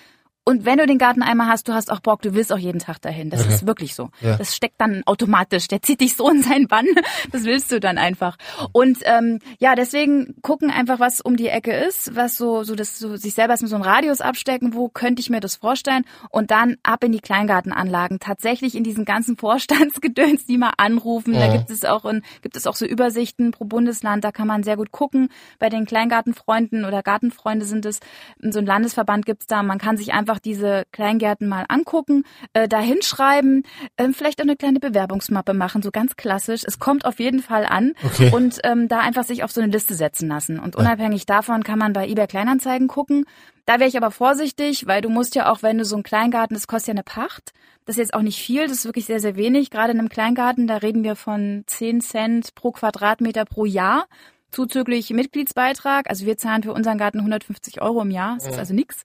Und 0.46 0.64
wenn 0.66 0.78
du 0.78 0.86
den 0.86 0.98
Garten 0.98 1.22
einmal 1.22 1.48
hast, 1.48 1.68
du 1.68 1.72
hast 1.72 1.90
auch 1.90 2.00
Bock, 2.00 2.20
du 2.22 2.34
willst 2.34 2.52
auch 2.52 2.58
jeden 2.58 2.78
Tag 2.78 3.00
dahin. 3.00 3.30
Das 3.30 3.40
Okay. 3.44 3.54
ist 3.54 3.66
wirklich 3.66 3.94
so. 3.94 4.10
Ja. 4.20 4.36
Das 4.36 4.54
steckt 4.54 4.80
dann 4.80 5.02
automatisch. 5.06 5.68
Der 5.68 5.80
zieht 5.82 6.00
dich 6.00 6.16
so 6.16 6.28
in 6.30 6.42
seinen 6.42 6.68
Bann. 6.68 6.86
Das 7.32 7.44
willst 7.44 7.72
du 7.72 7.80
dann 7.80 7.96
einfach. 7.98 8.36
Und 8.72 8.98
ähm, 9.04 9.38
ja, 9.58 9.74
deswegen 9.74 10.36
gucken 10.42 10.70
einfach, 10.70 11.00
was 11.00 11.20
um 11.20 11.36
die 11.36 11.48
Ecke 11.48 11.72
ist, 11.72 12.14
was 12.14 12.36
so, 12.36 12.62
so 12.62 12.74
das 12.74 12.98
so 12.98 13.16
sich 13.16 13.34
selber 13.34 13.52
erstmal 13.52 13.70
so 13.70 13.76
einen 13.76 13.84
Radius 13.84 14.20
abstecken, 14.20 14.74
wo 14.74 14.88
könnte 14.88 15.20
ich 15.20 15.30
mir 15.30 15.40
das 15.40 15.56
vorstellen 15.56 16.04
und 16.30 16.50
dann 16.50 16.76
ab 16.82 17.02
in 17.02 17.12
die 17.12 17.20
Kleingartenanlagen. 17.20 18.20
Tatsächlich 18.20 18.74
in 18.74 18.84
diesen 18.84 19.04
ganzen 19.04 19.36
Vorstandsgedöns, 19.84 20.46
die 20.46 20.58
mal 20.58 20.72
anrufen. 20.76 21.34
Da 21.34 21.50
gibt 21.56 21.70
es 21.70 21.84
auch 21.84 22.04
in, 22.04 22.22
gibt 22.42 22.56
es 22.56 22.66
auch 22.66 22.76
so 22.76 22.84
Übersichten 22.86 23.50
pro 23.50 23.64
Bundesland. 23.64 24.24
Da 24.24 24.32
kann 24.32 24.46
man 24.46 24.62
sehr 24.62 24.76
gut 24.76 24.92
gucken. 24.92 25.28
Bei 25.58 25.68
den 25.68 25.86
Kleingartenfreunden 25.86 26.84
oder 26.84 27.02
Gartenfreunde 27.02 27.64
sind 27.66 27.86
es 27.86 28.00
so 28.40 28.58
ein 28.58 28.66
Landesverband 28.66 29.26
gibt's 29.26 29.46
da. 29.46 29.62
Man 29.62 29.78
kann 29.78 29.96
sich 29.96 30.12
einfach 30.12 30.33
diese 30.38 30.84
Kleingärten 30.92 31.48
mal 31.48 31.64
angucken, 31.68 32.24
äh, 32.52 32.68
da 32.68 32.80
hinschreiben, 32.80 33.64
ähm, 33.98 34.14
vielleicht 34.14 34.40
auch 34.40 34.44
eine 34.44 34.56
kleine 34.56 34.80
Bewerbungsmappe 34.80 35.54
machen, 35.54 35.82
so 35.82 35.90
ganz 35.90 36.16
klassisch. 36.16 36.62
Es 36.66 36.78
kommt 36.78 37.04
auf 37.04 37.20
jeden 37.20 37.40
Fall 37.40 37.66
an 37.66 37.92
Okay. 38.04 38.30
und 38.34 38.60
ähm, 38.64 38.88
da 38.88 39.00
einfach 39.00 39.24
sich 39.24 39.44
auf 39.44 39.52
so 39.52 39.60
eine 39.60 39.72
Liste 39.72 39.94
setzen 39.94 40.28
lassen. 40.28 40.58
Und 40.58 40.76
unabhängig 40.76 41.26
davon 41.26 41.62
kann 41.64 41.78
man 41.78 41.92
bei 41.92 42.08
eBay 42.08 42.26
Kleinanzeigen 42.26 42.88
gucken. 42.88 43.24
Da 43.66 43.80
wäre 43.80 43.88
ich 43.88 43.96
aber 43.96 44.10
vorsichtig, 44.10 44.86
weil 44.86 45.00
du 45.00 45.08
musst 45.08 45.34
ja 45.34 45.50
auch, 45.50 45.62
wenn 45.62 45.78
du 45.78 45.84
so 45.84 45.96
einen 45.96 46.02
Kleingarten, 46.02 46.54
das 46.54 46.66
kostet 46.66 46.88
ja 46.88 46.92
eine 46.92 47.02
Pacht. 47.02 47.52
Das 47.86 47.96
ist 47.96 48.00
jetzt 48.00 48.14
auch 48.14 48.22
nicht 48.22 48.38
viel, 48.38 48.62
das 48.66 48.78
ist 48.78 48.84
wirklich 48.86 49.04
sehr, 49.06 49.20
sehr 49.20 49.36
wenig. 49.36 49.70
Gerade 49.70 49.92
in 49.92 49.98
einem 49.98 50.08
Kleingarten, 50.08 50.66
da 50.66 50.78
reden 50.78 51.02
wir 51.04 51.16
von 51.16 51.64
10 51.66 52.00
Cent 52.00 52.54
pro 52.54 52.72
Quadratmeter 52.72 53.44
pro 53.44 53.64
Jahr 53.66 54.06
zuzüglich 54.50 55.10
Mitgliedsbeitrag. 55.10 56.08
Also 56.08 56.26
wir 56.26 56.36
zahlen 56.38 56.62
für 56.62 56.72
unseren 56.72 56.96
Garten 56.98 57.18
150 57.18 57.82
Euro 57.82 58.02
im 58.02 58.10
Jahr. 58.10 58.36
Das 58.36 58.46
ist 58.46 58.58
also 58.58 58.72
nix. 58.74 59.02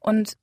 Und 0.00 0.34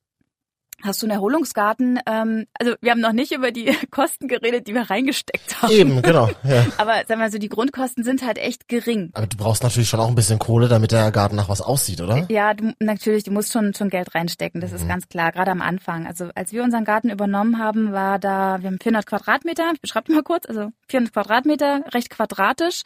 hast 0.84 1.02
du 1.02 1.06
einen 1.06 1.12
Erholungsgarten? 1.12 2.00
Ähm, 2.06 2.46
also 2.60 2.76
wir 2.82 2.92
haben 2.92 3.02
noch 3.02 3.14
nicht 3.14 3.32
über 3.32 3.52
die 3.52 3.76
Kosten 3.92 4.28
geredet, 4.28 4.68
die 4.68 4.74
wir 4.74 4.90
reingesteckt 4.90 5.62
haben. 5.62 5.72
Eben, 5.72 6.02
genau. 6.02 6.30
Ja. 6.48 6.66
Aber 6.78 6.94
sagen 6.94 7.10
wir 7.10 7.18
mal 7.18 7.32
so, 7.32 7.40
die 7.40 7.50
Grundkosten 7.50 8.04
sind 8.04 8.26
halt 8.26 8.38
echt 8.38 8.70
gering. 8.70 9.10
Aber 9.14 9.28
du 9.28 9.36
brauchst 9.36 9.64
natürlich 9.64 9.90
schon 9.90 10.00
auch 10.00 10.08
ein 10.08 10.16
bisschen 10.16 10.40
Kohle, 10.40 10.70
damit 10.70 10.92
der 10.92 11.12
Garten 11.12 11.36
nach 11.36 11.50
was 11.50 11.62
aussieht, 11.62 12.00
oder? 12.00 12.26
Ja, 12.30 12.54
du, 12.54 12.74
natürlich, 12.80 13.24
du 13.24 13.32
musst 13.32 13.52
schon, 13.52 13.74
schon 13.74 13.90
Geld 13.90 14.16
reinstecken, 14.16 14.62
das 14.62 14.72
ist 14.72 14.88
ganz 14.88 15.10
klar, 15.10 15.32
gerade 15.32 15.52
am 15.52 15.62
Anfang. 15.62 16.08
Also 16.08 16.30
als 16.36 16.54
wir 16.54 16.64
unseren 16.64 16.86
Garten 16.86 17.10
übernommen 17.10 17.60
haben, 17.60 17.92
war 17.92 18.18
da, 18.18 18.58
wir 18.62 18.68
haben 18.68 18.80
400 18.80 19.06
Quadratmeter, 19.06 19.72
ich 19.74 19.82
beschreibe 19.82 20.14
mal 20.14 20.24
kurz, 20.24 20.46
also 20.46 20.70
400 20.88 21.14
Quadratmeter, 21.14 21.82
recht 21.94 22.10
quadratisch. 22.10 22.84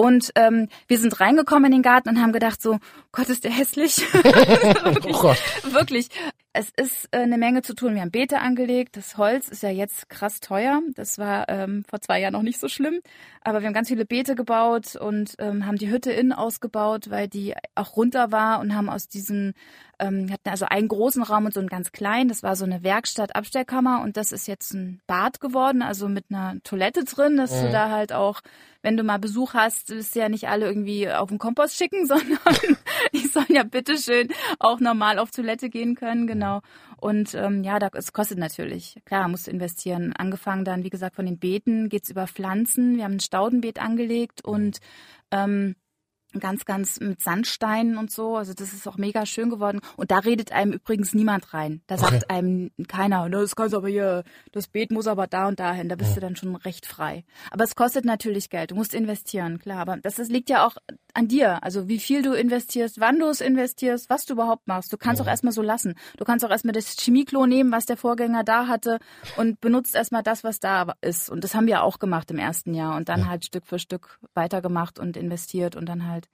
Und 0.00 0.30
ähm, 0.36 0.68
wir 0.86 0.96
sind 0.96 1.18
reingekommen 1.18 1.66
in 1.66 1.78
den 1.78 1.82
Garten 1.82 2.08
und 2.08 2.22
haben 2.22 2.32
gedacht 2.32 2.62
so, 2.62 2.78
Gott, 3.18 3.28
ist 3.30 3.42
der 3.42 3.50
hässlich. 3.50 3.96
wirklich, 4.14 5.16
Oh 5.16 5.20
Gott. 5.22 5.42
wirklich. 5.72 6.08
Es 6.52 6.70
ist 6.76 7.08
äh, 7.10 7.18
eine 7.18 7.36
Menge 7.36 7.62
zu 7.62 7.74
tun. 7.74 7.94
Wir 7.94 8.00
haben 8.00 8.10
Beete 8.12 8.38
angelegt. 8.38 8.96
Das 8.96 9.16
Holz 9.16 9.48
ist 9.48 9.62
ja 9.64 9.70
jetzt 9.70 10.08
krass 10.08 10.38
teuer. 10.40 10.80
Das 10.94 11.18
war 11.18 11.48
ähm, 11.48 11.84
vor 11.88 12.00
zwei 12.00 12.20
Jahren 12.20 12.32
noch 12.32 12.42
nicht 12.42 12.58
so 12.60 12.68
schlimm. 12.68 13.00
Aber 13.42 13.60
wir 13.60 13.66
haben 13.66 13.74
ganz 13.74 13.88
viele 13.88 14.04
Beete 14.04 14.34
gebaut 14.34 14.94
und 14.96 15.34
ähm, 15.38 15.66
haben 15.66 15.76
die 15.78 15.90
Hütte 15.90 16.12
innen 16.12 16.32
ausgebaut, 16.32 17.10
weil 17.10 17.28
die 17.28 17.54
auch 17.74 17.96
runter 17.96 18.30
war 18.32 18.60
und 18.60 18.74
haben 18.74 18.88
aus 18.88 19.08
diesen, 19.08 19.54
ähm, 19.98 20.30
hatten 20.32 20.48
also 20.48 20.66
einen 20.66 20.88
großen 20.88 21.22
Raum 21.22 21.46
und 21.46 21.54
so 21.54 21.60
einen 21.60 21.68
ganz 21.68 21.92
kleinen. 21.92 22.28
Das 22.28 22.42
war 22.42 22.56
so 22.56 22.64
eine 22.64 22.82
Werkstatt, 22.82 23.34
Abstellkammer 23.36 24.00
und 24.02 24.16
das 24.16 24.32
ist 24.32 24.46
jetzt 24.48 24.72
ein 24.74 25.00
Bad 25.06 25.40
geworden, 25.40 25.82
also 25.82 26.08
mit 26.08 26.26
einer 26.30 26.56
Toilette 26.62 27.04
drin, 27.04 27.36
dass 27.36 27.50
du 27.50 27.70
da 27.70 27.90
halt 27.90 28.12
auch, 28.12 28.40
wenn 28.82 28.96
du 28.96 29.02
mal 29.02 29.18
Besuch 29.18 29.54
hast, 29.54 29.90
willst 29.90 30.14
du 30.14 30.20
ja 30.20 30.28
nicht 30.28 30.48
alle 30.48 30.66
irgendwie 30.66 31.10
auf 31.10 31.28
den 31.28 31.38
Kompost 31.38 31.76
schicken, 31.76 32.06
sondern 32.06 32.38
die 33.14 33.26
sollen 33.26 33.46
ja 33.50 33.64
bitteschön 33.64 34.28
auch 34.58 34.80
normal 34.80 35.18
auf 35.18 35.30
Toilette 35.30 35.70
gehen 35.70 35.94
können, 35.94 36.26
genau. 36.26 36.60
Und 36.96 37.34
ähm, 37.34 37.62
ja, 37.62 37.78
es 37.94 38.12
kostet 38.12 38.38
natürlich. 38.38 38.96
Klar, 39.04 39.28
musst 39.28 39.46
du 39.46 39.50
investieren. 39.50 40.12
Angefangen 40.16 40.64
dann, 40.64 40.84
wie 40.84 40.90
gesagt, 40.90 41.16
von 41.16 41.26
den 41.26 41.38
Beeten 41.38 41.88
geht's 41.88 42.10
über 42.10 42.26
Pflanzen. 42.26 42.96
Wir 42.96 43.04
haben 43.04 43.14
ein 43.14 43.20
Staudenbeet 43.20 43.80
angelegt 43.80 44.44
und 44.44 44.78
ähm, 45.30 45.76
ganz, 46.38 46.64
ganz 46.64 47.00
mit 47.00 47.22
Sandsteinen 47.22 47.96
und 47.96 48.10
so. 48.10 48.36
Also 48.36 48.52
das 48.52 48.72
ist 48.72 48.86
auch 48.86 48.98
mega 48.98 49.24
schön 49.24 49.48
geworden. 49.50 49.80
Und 49.96 50.10
da 50.10 50.18
redet 50.18 50.52
einem 50.52 50.72
übrigens 50.72 51.14
niemand 51.14 51.54
rein. 51.54 51.82
Da 51.86 51.96
sagt 51.96 52.08
Okay. 52.08 52.24
einem 52.28 52.70
keiner, 52.86 53.28
das 53.30 53.56
kannst 53.56 53.74
aber 53.74 53.88
hier, 53.88 54.24
das 54.52 54.68
Beet 54.68 54.90
muss 54.90 55.06
aber 55.06 55.26
da 55.26 55.48
und 55.48 55.60
dahin. 55.60 55.88
Da 55.88 55.96
bist 55.96 56.16
du 56.16 56.20
dann 56.20 56.36
schon 56.36 56.54
recht 56.56 56.86
frei. 56.86 57.24
Aber 57.50 57.64
es 57.64 57.76
kostet 57.76 58.04
natürlich 58.04 58.50
Geld. 58.50 58.72
Du 58.72 58.74
musst 58.74 58.94
investieren, 58.94 59.58
klar. 59.58 59.80
Aber 59.80 59.96
das 59.96 60.18
ist, 60.18 60.30
liegt 60.30 60.50
ja 60.50 60.66
auch 60.66 60.76
an 61.18 61.26
dir. 61.26 61.62
Also 61.64 61.88
wie 61.88 61.98
viel 61.98 62.22
du 62.22 62.32
investierst, 62.32 63.00
wann 63.00 63.18
du 63.18 63.26
es 63.26 63.40
investierst, 63.40 64.08
was 64.08 64.24
du 64.24 64.34
überhaupt 64.34 64.68
machst. 64.68 64.92
Du 64.92 64.96
kannst 64.96 65.20
auch 65.20 65.26
erstmal 65.26 65.52
so 65.52 65.62
lassen. 65.62 65.94
Du 66.16 66.24
kannst 66.24 66.44
auch 66.44 66.50
erstmal 66.50 66.72
das 66.72 66.96
Chemieklo 66.96 67.44
nehmen, 67.46 67.72
was 67.72 67.86
der 67.86 67.96
Vorgänger 67.96 68.44
da 68.44 68.68
hatte 68.68 68.98
und 69.36 69.60
benutzt 69.60 69.96
erstmal 69.96 70.22
das, 70.22 70.44
was 70.44 70.60
da 70.60 70.94
ist. 71.00 71.28
Und 71.28 71.42
das 71.42 71.54
haben 71.54 71.66
wir 71.66 71.82
auch 71.82 71.98
gemacht 71.98 72.30
im 72.30 72.38
ersten 72.38 72.72
Jahr 72.72 72.96
und 72.96 73.08
dann 73.08 73.28
halt 73.28 73.44
Stück 73.44 73.66
für 73.66 73.80
Stück 73.80 74.20
weitergemacht 74.34 75.00
und 75.00 75.16
investiert 75.16 75.74
und 75.74 75.86
dann 75.86 76.08
halt 76.08 76.28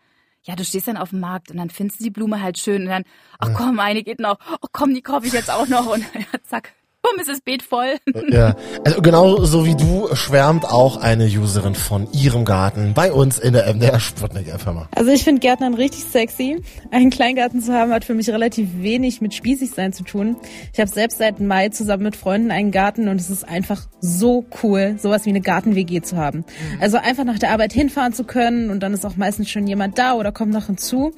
ja, 0.46 0.54
du 0.56 0.62
stehst 0.62 0.88
dann 0.88 0.98
auf 0.98 1.08
dem 1.08 1.20
Markt 1.20 1.50
und 1.50 1.56
dann 1.56 1.70
findest 1.70 2.00
du 2.00 2.04
die 2.04 2.10
Blume 2.10 2.42
halt 2.42 2.58
schön 2.58 2.82
und 2.82 2.88
dann, 2.88 3.04
ach 3.38 3.54
komm, 3.56 3.80
eine 3.80 4.02
geht 4.02 4.20
noch, 4.20 4.38
oh 4.60 4.66
komm, 4.72 4.92
die 4.92 5.00
kaufe 5.00 5.26
ich 5.26 5.32
jetzt 5.32 5.50
auch 5.50 5.66
noch 5.68 5.86
und 5.86 6.04
ja, 6.14 6.38
zack, 6.42 6.74
bumm, 7.04 7.20
ist 7.20 7.28
das 7.28 7.40
Beet 7.40 7.62
voll. 7.62 7.98
Ja, 8.30 8.56
also 8.84 9.02
genau 9.02 9.44
so 9.44 9.66
wie 9.66 9.76
du 9.76 10.08
schwärmt 10.14 10.64
auch 10.64 10.96
eine 10.96 11.26
Userin 11.26 11.74
von 11.74 12.08
ihrem 12.12 12.44
Garten 12.44 12.94
bei 12.94 13.12
uns 13.12 13.38
in 13.38 13.52
der 13.52 13.72
MDR 13.72 14.00
Sputnik 14.00 14.48
FM. 14.48 14.86
Also 14.94 15.10
ich 15.10 15.24
finde 15.24 15.40
Gärtnern 15.40 15.74
richtig 15.74 16.04
sexy. 16.04 16.62
Einen 16.90 17.10
Kleingarten 17.10 17.60
zu 17.60 17.72
haben 17.72 17.92
hat 17.92 18.04
für 18.04 18.14
mich 18.14 18.28
relativ 18.30 18.68
wenig 18.78 19.20
mit 19.20 19.34
spießig 19.34 19.70
sein 19.70 19.92
zu 19.92 20.04
tun. 20.04 20.36
Ich 20.72 20.80
habe 20.80 20.90
selbst 20.90 21.18
seit 21.18 21.40
Mai 21.40 21.68
zusammen 21.68 22.04
mit 22.04 22.16
Freunden 22.16 22.50
einen 22.50 22.70
Garten 22.70 23.08
und 23.08 23.20
es 23.20 23.30
ist 23.30 23.46
einfach 23.46 23.82
so 24.00 24.44
cool, 24.62 24.96
sowas 24.98 25.26
wie 25.26 25.30
eine 25.30 25.40
Garten-WG 25.40 26.00
zu 26.00 26.16
haben. 26.16 26.44
Also 26.80 26.96
einfach 26.96 27.24
nach 27.24 27.38
der 27.38 27.50
Arbeit 27.50 27.72
hinfahren 27.72 28.12
zu 28.12 28.24
können 28.24 28.70
und 28.70 28.82
dann 28.82 28.94
ist 28.94 29.04
auch 29.04 29.16
meistens 29.16 29.50
schon 29.50 29.66
jemand 29.66 29.98
da 29.98 30.14
oder 30.14 30.32
kommt 30.32 30.52
noch 30.52 30.66
hinzu. 30.66 31.12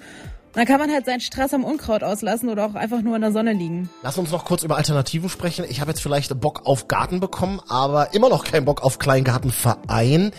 Dann 0.56 0.64
kann 0.64 0.80
man 0.80 0.90
halt 0.90 1.04
seinen 1.04 1.20
Stress 1.20 1.52
am 1.52 1.64
Unkraut 1.64 2.02
auslassen 2.02 2.48
oder 2.48 2.64
auch 2.64 2.74
einfach 2.74 3.02
nur 3.02 3.14
in 3.14 3.20
der 3.20 3.30
Sonne 3.30 3.52
liegen. 3.52 3.90
Lass 4.02 4.16
uns 4.16 4.30
noch 4.30 4.46
kurz 4.46 4.62
über 4.62 4.78
Alternativen 4.78 5.28
sprechen. 5.28 5.66
Ich 5.68 5.82
habe 5.82 5.90
jetzt 5.90 6.00
vielleicht 6.00 6.40
Bock 6.40 6.62
auf 6.64 6.88
Garten 6.88 7.20
bekommen, 7.20 7.60
aber 7.68 8.14
immer 8.14 8.30
noch 8.30 8.42
keinen 8.42 8.64
Bock 8.64 8.82
auf 8.82 8.98
Kleingartenverein. 8.98 10.32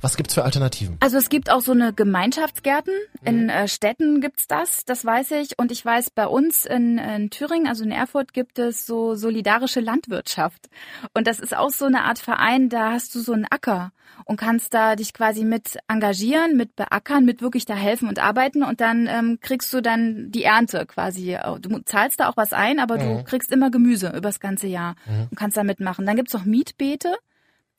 Was 0.00 0.16
gibt's 0.16 0.34
für 0.34 0.44
Alternativen? 0.44 0.96
Also 1.00 1.18
es 1.18 1.28
gibt 1.28 1.50
auch 1.50 1.60
so 1.60 1.72
eine 1.72 1.92
Gemeinschaftsgärten. 1.92 2.94
In 3.24 3.50
äh, 3.50 3.68
Städten 3.68 4.20
gibt's 4.20 4.46
das, 4.46 4.84
das 4.84 5.04
weiß 5.04 5.32
ich. 5.32 5.58
Und 5.58 5.70
ich 5.70 5.84
weiß, 5.84 6.10
bei 6.10 6.26
uns 6.26 6.64
in, 6.64 6.96
in 6.98 7.30
Thüringen, 7.30 7.66
also 7.66 7.84
in 7.84 7.90
Erfurt, 7.90 8.32
gibt 8.32 8.58
es 8.58 8.86
so 8.86 9.14
solidarische 9.14 9.80
Landwirtschaft. 9.80 10.70
Und 11.12 11.26
das 11.26 11.38
ist 11.38 11.54
auch 11.54 11.70
so 11.70 11.84
eine 11.84 12.04
Art 12.04 12.18
Verein, 12.18 12.70
da 12.70 12.92
hast 12.92 13.14
du 13.14 13.20
so 13.20 13.32
einen 13.32 13.46
Acker 13.50 13.92
und 14.24 14.38
kannst 14.38 14.72
da 14.74 14.96
dich 14.96 15.12
quasi 15.12 15.44
mit 15.44 15.78
engagieren, 15.88 16.56
mit 16.56 16.76
beackern, 16.76 17.24
mit 17.24 17.42
wirklich 17.42 17.66
da 17.66 17.74
helfen 17.74 18.08
und 18.08 18.18
arbeiten. 18.18 18.62
Und 18.62 18.80
dann 18.80 19.06
ähm, 19.06 19.38
kriegst 19.40 19.72
du 19.72 19.82
dann 19.82 20.30
die 20.30 20.44
Ernte 20.44 20.86
quasi. 20.86 21.36
Du 21.60 21.78
zahlst 21.80 22.20
da 22.20 22.28
auch 22.28 22.36
was 22.36 22.52
ein, 22.52 22.78
aber 22.78 22.96
du 22.96 23.22
kriegst 23.24 23.52
immer 23.52 23.70
Gemüse 23.70 24.12
übers 24.16 24.40
ganze 24.40 24.66
Jahr 24.66 24.94
und 25.30 25.36
kannst 25.36 25.56
da 25.56 25.64
mitmachen. 25.64 26.06
Dann 26.06 26.16
gibt's 26.16 26.34
auch 26.34 26.44
Mietbeete. 26.44 27.16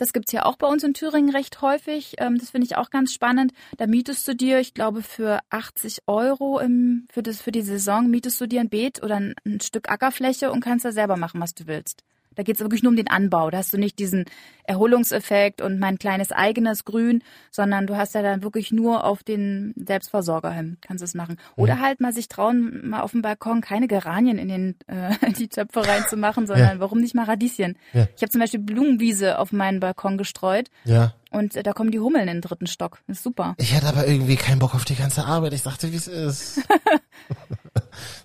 Das 0.02 0.14
gibt's 0.14 0.32
ja 0.32 0.46
auch 0.46 0.56
bei 0.56 0.66
uns 0.66 0.84
in 0.84 0.96
Thüringen 0.96 1.30
recht 1.30 1.62
häufig. 1.62 2.16
Ähm, 2.18 2.40
das 2.40 2.50
finde 2.50 2.66
ich 2.66 2.76
auch 2.76 2.90
ganz 2.90 3.14
spannend. 3.14 3.54
Da 3.78 3.86
mietest 3.86 4.28
du 4.28 4.36
dir, 4.36 4.60
ich 4.60 4.74
glaube, 4.74 5.04
für 5.04 5.42
80 5.52 6.00
Euro 6.08 6.58
im, 6.58 7.06
für, 7.14 7.22
das, 7.22 7.40
für 7.40 7.52
die 7.52 7.62
Saison 7.62 8.10
mietest 8.10 8.42
du 8.42 8.48
dir 8.48 8.62
ein 8.62 8.70
Beet 8.70 9.04
oder 9.04 9.18
ein, 9.18 9.36
ein 9.46 9.60
Stück 9.60 9.92
Ackerfläche 9.92 10.52
und 10.52 10.62
kannst 10.62 10.86
da 10.86 10.92
selber 10.92 11.18
machen, 11.18 11.40
was 11.40 11.54
du 11.54 11.68
willst. 11.68 12.04
Da 12.36 12.44
geht's 12.44 12.62
wirklich 12.62 12.82
nur 12.82 12.92
um 12.92 12.96
den 12.96 13.10
Anbau. 13.10 13.50
Da 13.50 13.58
hast 13.58 13.74
du 13.74 13.78
nicht 13.78 14.00
diesen 14.00 14.26
Erholungseffekt 14.64 15.62
und 15.62 15.80
mein 15.80 15.98
kleines 16.00 16.32
eigenes 16.32 16.86
Grün, 16.86 17.24
sondern 17.52 17.88
du 17.88 17.98
hast 17.98 18.16
ja 18.16 18.22
dann 18.22 18.42
wirklich 18.42 18.72
nur 18.72 19.04
auf 19.04 19.22
den 19.22 19.74
Selbstversorger 19.76 20.52
hin, 20.52 20.78
kannst 20.82 21.04
es 21.04 21.14
machen. 21.14 21.38
Oder 21.58 21.80
halt 21.82 22.00
mal 22.00 22.14
sich 22.14 22.30
trauen, 22.30 22.88
mal 22.90 23.02
auf 23.02 23.12
dem 23.12 23.22
Balkon 23.22 23.60
keine 23.62 23.88
Geranien 23.88 24.38
in, 24.38 24.48
den, 24.48 24.76
äh, 24.88 25.14
in 25.26 25.34
die 25.38 25.50
Töpfe 25.50 25.86
reinzumachen, 25.86 26.48
sondern 26.48 26.80
warum 26.80 27.00
nicht 27.00 27.16
mal 27.16 27.26
Radieschen? 27.26 27.78
Ja. 27.94 28.08
Ich 28.16 28.22
habe 28.22 28.32
zum 28.32 28.40
Beispiel 28.40 28.62
Blumenwiese 28.62 29.38
auf 29.38 29.52
meinen 29.52 29.80
Balkon 29.82 30.18
gestreut 30.18 30.70
Ja. 30.86 31.14
und 31.32 31.56
äh, 31.58 31.64
da 31.64 31.74
kommen 31.74 31.92
die 31.92 32.00
Hummeln 32.00 32.28
in 32.30 32.36
den 32.36 32.42
dritten 32.42 32.68
Stock. 32.68 33.00
Das 33.08 33.18
ist 33.18 33.24
super. 33.24 33.56
Ich 33.58 33.76
hatte 33.76 33.88
aber 33.88 34.08
irgendwie 34.08 34.38
keinen 34.38 34.60
Bock 34.60 34.74
auf 34.74 34.86
die 34.86 34.96
ganze 34.96 35.26
Arbeit. 35.26 35.54
Ich 35.54 35.64
dachte, 35.64 35.92
wie 35.92 35.98
es 35.98 36.08
ist. 36.08 36.62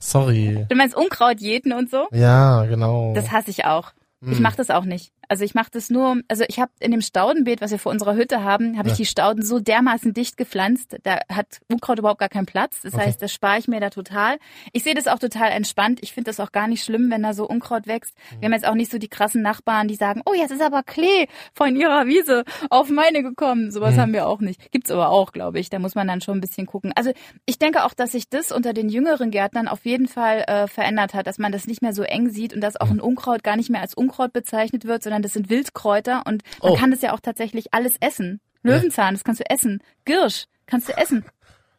Sorry. 0.01 0.67
Du 0.69 0.77
meinst 0.77 0.97
Unkraut 0.97 1.41
jäten 1.41 1.73
und 1.73 1.91
so? 1.91 2.07
Ja, 2.13 2.65
genau. 2.65 3.13
Das 3.15 3.31
hasse 3.31 3.51
ich 3.51 3.65
auch. 3.65 3.93
Ich 4.29 4.41
mache 4.41 4.57
das 4.57 4.71
auch 4.71 4.85
nicht. 4.85 5.13
Also 5.29 5.45
ich 5.45 5.55
mache 5.55 5.71
das 5.71 5.91
nur, 5.91 6.21
also 6.29 6.45
ich 6.49 6.59
habe 6.61 6.71
in 6.81 6.91
dem 6.91 7.01
Staudenbeet, 7.01 7.61
was 7.61 7.71
wir 7.71 7.79
vor 7.79 7.93
unserer 7.93 8.15
Hütte 8.15 8.43
haben, 8.43 8.79
habe 8.79 8.89
ja. 8.89 8.93
ich 8.93 8.99
die 8.99 9.07
Stauden 9.07 9.43
so 9.43 9.61
dermaßen 9.61 10.13
dicht 10.13 10.37
gepflanzt, 10.37 10.97
da 11.03 11.19
hat 11.33 11.61
Unkraut 11.71 11.99
überhaupt 11.99 12.21
gar 12.21 12.29
keinen 12.29 12.47
Platz. 12.47 12.81
Das 12.83 12.95
okay. 12.95 13.07
heißt, 13.07 13.23
das 13.23 13.33
spare 13.33 13.59
ich 13.59 13.69
mir 13.69 13.81
da 13.81 13.91
total. 13.91 14.39
Ich 14.73 14.83
sehe 14.83 14.95
das 14.95 15.07
auch 15.07 15.19
total 15.19 15.51
entspannt. 15.51 16.01
Ich 16.03 16.13
finde 16.13 16.31
das 16.31 16.41
auch 16.41 16.53
gar 16.53 16.69
nicht 16.69 16.85
schlimm, 16.85 17.11
wenn 17.11 17.23
da 17.23 17.35
so 17.35 17.47
Unkraut 17.49 17.87
wächst. 17.87 18.15
Mhm. 18.15 18.41
Wir 18.41 18.47
haben 18.47 18.53
jetzt 18.53 18.67
auch 18.67 18.75
nicht 18.75 18.91
so 18.91 18.99
die 18.99 19.09
krassen 19.09 19.43
Nachbarn, 19.43 19.89
die 19.89 19.95
sagen, 19.95 20.23
oh, 20.25 20.35
jetzt 20.35 20.51
ist 20.51 20.63
aber 20.63 20.83
Klee 20.83 21.27
von 21.55 21.77
ihrer 21.77 22.07
Wiese 22.07 22.45
auf 22.71 22.89
meine 22.89 23.23
gekommen. 23.23 23.71
Sowas 23.71 23.95
mhm. 23.95 24.01
haben 24.01 24.13
wir 24.13 24.27
auch 24.27 24.41
nicht. 24.41 24.71
Gibt's 24.73 24.91
aber 24.91 25.11
auch, 25.11 25.33
glaube 25.33 25.59
ich. 25.59 25.71
Da 25.71 25.79
muss 25.79 25.95
man 25.95 26.09
dann 26.09 26.21
schon 26.21 26.39
ein 26.39 26.41
bisschen 26.41 26.67
gucken. 26.67 26.93
Also 26.95 27.13
ich 27.45 27.59
denke 27.59 27.85
auch, 27.85 27.95
dass 27.95 28.13
sich 28.13 28.29
das 28.29 28.53
unter 28.53 28.73
den 28.73 28.89
jüngeren 28.89 29.31
Gärtnern 29.31 29.69
auf 29.69 29.85
jeden 29.85 30.09
Fall 30.09 30.45
äh, 30.47 30.67
verändert 30.67 31.15
hat, 31.15 31.27
dass 31.27 31.39
man 31.39 31.53
das 31.53 31.67
nicht 31.67 31.83
mehr 31.83 31.93
so 31.93 32.03
eng 32.03 32.31
sieht 32.31 32.55
und 32.55 32.61
dass 32.61 32.81
auch 32.81 32.91
ein 32.91 33.01
Unkraut 33.01 33.43
gar 33.43 33.57
nicht 33.57 33.71
mehr 33.71 33.81
als 33.81 33.95
Unkraut 33.95 34.33
bezeichnet 34.33 34.85
wird, 34.85 35.03
sondern 35.03 35.16
das 35.23 35.33
sind 35.33 35.51
Wildkräuter 35.51 36.23
und 36.27 36.43
man 36.63 36.73
oh. 36.73 36.77
kann 36.77 36.91
das 36.91 37.03
ja 37.03 37.13
auch 37.13 37.21
tatsächlich 37.21 37.73
alles 37.73 37.97
essen. 38.01 38.41
Löwenzahn, 38.63 39.15
das 39.15 39.25
kannst 39.25 39.41
du 39.41 39.49
essen. 39.49 39.81
Girsch, 40.05 40.47
kannst 40.67 40.89
du 40.89 40.97
essen. 40.97 41.25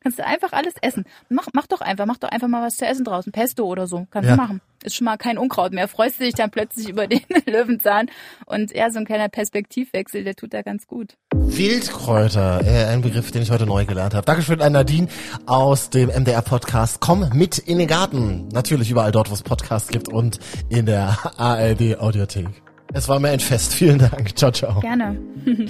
Kannst 0.08 0.20
du 0.20 0.26
einfach 0.26 0.54
alles 0.54 0.74
essen. 0.82 1.04
Mach, 1.28 1.48
mach 1.54 1.68
doch 1.68 1.82
einfach, 1.82 2.06
mach 2.06 2.18
doch 2.18 2.30
einfach 2.30 2.48
mal 2.48 2.66
was 2.66 2.78
zu 2.78 2.86
essen 2.86 3.04
draußen. 3.04 3.34
Pesto 3.34 3.66
oder 3.66 3.88
so. 3.88 4.08
Kannst 4.10 4.30
ja. 4.30 4.36
du 4.36 4.42
machen. 4.42 4.62
Ist 4.84 4.96
schon 4.96 5.04
mal 5.04 5.18
kein 5.18 5.38
Unkraut 5.38 5.74
mehr. 5.74 5.90
Freust 5.90 6.20
du 6.20 6.24
dich 6.24 6.34
dann 6.34 6.50
plötzlich 6.50 6.88
über 6.88 7.08
den 7.08 7.20
Löwenzahn. 7.46 8.10
Und 8.46 8.74
ja, 8.74 8.90
so 8.90 9.00
ein 9.00 9.06
kleiner 9.06 9.28
Perspektivwechsel, 9.28 10.24
der 10.24 10.36
tut 10.36 10.54
da 10.54 10.62
ganz 10.62 10.88
gut. 10.88 11.18
Wildkräuter, 11.34 12.62
äh, 12.64 12.86
ein 12.86 13.02
Begriff, 13.02 13.32
den 13.32 13.42
ich 13.42 13.52
heute 13.52 13.66
neu 13.66 13.86
gelernt 13.86 14.14
habe. 14.14 14.26
Dankeschön 14.26 14.62
an 14.62 14.72
Nadine 14.72 15.10
aus 15.46 15.90
dem 15.90 16.10
MDR-Podcast. 16.10 17.02
Komm 17.02 17.30
mit 17.34 17.58
in 17.58 17.80
den 17.80 17.88
Garten. 17.88 18.48
Natürlich 18.54 18.90
überall 18.90 19.12
dort, 19.12 19.30
wo 19.30 19.34
es 19.34 19.44
Podcasts 19.44 19.90
gibt 19.90 20.08
und 20.08 20.40
in 20.70 20.86
der 20.86 21.18
ARD-Audiothek. 21.38 22.67
Es 22.94 23.08
war 23.10 23.20
mir 23.20 23.30
ein 23.30 23.40
Fest. 23.40 23.74
Vielen 23.76 24.00
Dank. 24.00 24.38
Ciao, 24.38 24.52
ciao. 24.52 24.80
Gerne. 24.80 25.18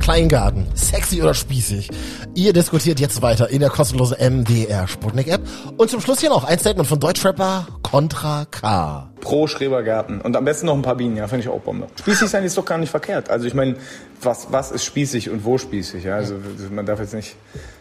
Kleingarten, 0.00 0.66
sexy 0.74 1.20
oder 1.20 1.34
spießig? 1.34 1.90
Ihr 2.34 2.54
diskutiert 2.54 3.00
jetzt 3.00 3.20
weiter 3.20 3.50
in 3.50 3.60
der 3.60 3.68
kostenlosen 3.68 4.16
MDR 4.18 4.88
Sputnik 4.88 5.28
App. 5.28 5.42
Und 5.76 5.90
zum 5.90 6.00
Schluss 6.00 6.20
hier 6.20 6.30
noch 6.30 6.44
ein 6.44 6.58
Statement 6.58 6.88
von 6.88 6.98
Deutschrapper 6.98 7.66
Contra 7.82 8.46
K. 8.46 9.10
Pro 9.20 9.46
Schrebergarten. 9.46 10.22
Und 10.22 10.34
am 10.36 10.44
besten 10.46 10.66
noch 10.66 10.74
ein 10.74 10.82
paar 10.82 10.96
Bienen, 10.96 11.18
ja, 11.18 11.28
finde 11.28 11.42
ich 11.42 11.50
auch 11.50 11.60
Bombe. 11.60 11.86
Spießig 11.98 12.30
sein 12.30 12.44
ist 12.44 12.56
doch 12.56 12.64
gar 12.64 12.78
nicht 12.78 12.90
verkehrt. 12.90 13.28
Also 13.28 13.46
ich 13.46 13.52
meine, 13.52 13.76
was, 14.22 14.50
was 14.50 14.70
ist 14.72 14.84
spießig 14.84 15.28
und 15.28 15.44
wo 15.44 15.58
spießig? 15.58 16.04
Ja? 16.04 16.14
Also 16.16 16.36
man 16.70 16.86
darf 16.86 16.98
jetzt 16.98 17.12
nicht 17.12 17.36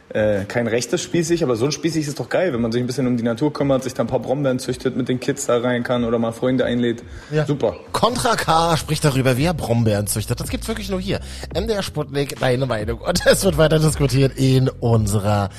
äh, 0.09 0.45
kein 0.45 0.67
rechtes 0.67 1.01
spießig, 1.01 1.43
aber 1.43 1.55
so 1.55 1.65
ein 1.65 1.71
spießig 1.71 2.07
ist 2.07 2.19
doch 2.19 2.29
geil, 2.29 2.53
wenn 2.53 2.61
man 2.61 2.71
sich 2.71 2.81
ein 2.81 2.87
bisschen 2.87 3.07
um 3.07 3.17
die 3.17 3.23
Natur 3.23 3.53
kümmert, 3.53 3.83
sich 3.83 3.93
da 3.93 4.03
ein 4.03 4.07
paar 4.07 4.19
Brombeeren 4.19 4.59
züchtet, 4.59 4.95
mit 4.95 5.07
den 5.07 5.19
Kids 5.19 5.45
da 5.45 5.57
rein 5.59 5.83
kann 5.83 6.03
oder 6.03 6.17
mal 6.19 6.31
Freunde 6.31 6.65
einlädt. 6.65 7.03
Ja. 7.31 7.45
Super. 7.45 7.75
Contra 7.91 8.35
K 8.35 8.75
spricht 8.77 9.05
darüber, 9.05 9.37
wie 9.37 9.45
er 9.45 9.53
Brombeeren 9.53 10.07
züchtet. 10.07 10.39
Das 10.39 10.49
gibt's 10.49 10.67
wirklich 10.67 10.89
nur 10.89 10.99
hier. 10.99 11.19
MDR 11.53 11.83
Sputnik, 11.83 12.39
deine 12.39 12.65
Meinung. 12.65 12.99
Und 13.01 13.25
es 13.25 13.43
wird 13.43 13.57
weiter 13.57 13.79
diskutiert 13.79 14.33
in 14.37 14.69
unserer 14.69 15.49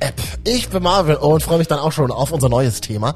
App. 0.00 0.20
Ich 0.44 0.68
bin 0.68 0.82
Marvin 0.82 1.16
und 1.16 1.42
freue 1.42 1.58
mich 1.58 1.68
dann 1.68 1.78
auch 1.78 1.92
schon 1.92 2.10
auf 2.10 2.32
unser 2.32 2.48
neues 2.48 2.80
Thema. 2.80 3.14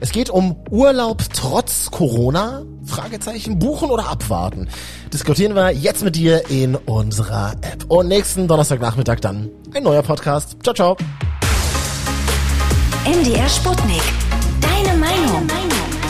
Es 0.00 0.12
geht 0.12 0.30
um 0.30 0.56
Urlaub 0.70 1.22
trotz 1.32 1.90
Corona. 1.90 2.62
Fragezeichen, 2.84 3.58
buchen 3.58 3.90
oder 3.90 4.08
abwarten. 4.08 4.68
Diskutieren 5.12 5.54
wir 5.54 5.70
jetzt 5.70 6.04
mit 6.04 6.14
dir 6.16 6.48
in 6.50 6.76
unserer 6.76 7.52
App. 7.62 7.84
Und 7.88 8.08
nächsten 8.08 8.46
Donnerstagnachmittag 8.46 9.20
dann 9.20 9.50
ein 9.74 9.82
neuer 9.82 10.02
Podcast. 10.02 10.56
Ciao, 10.62 10.74
ciao. 10.74 10.96
MDR 13.04 13.48
Sputnik. 13.48 14.02
Deine 14.60 14.96
Meinung. 14.96 15.46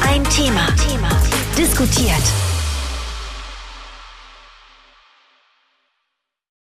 Ein 0.02 0.22
Thema. 0.24 0.66
Diskutiert. 1.56 2.35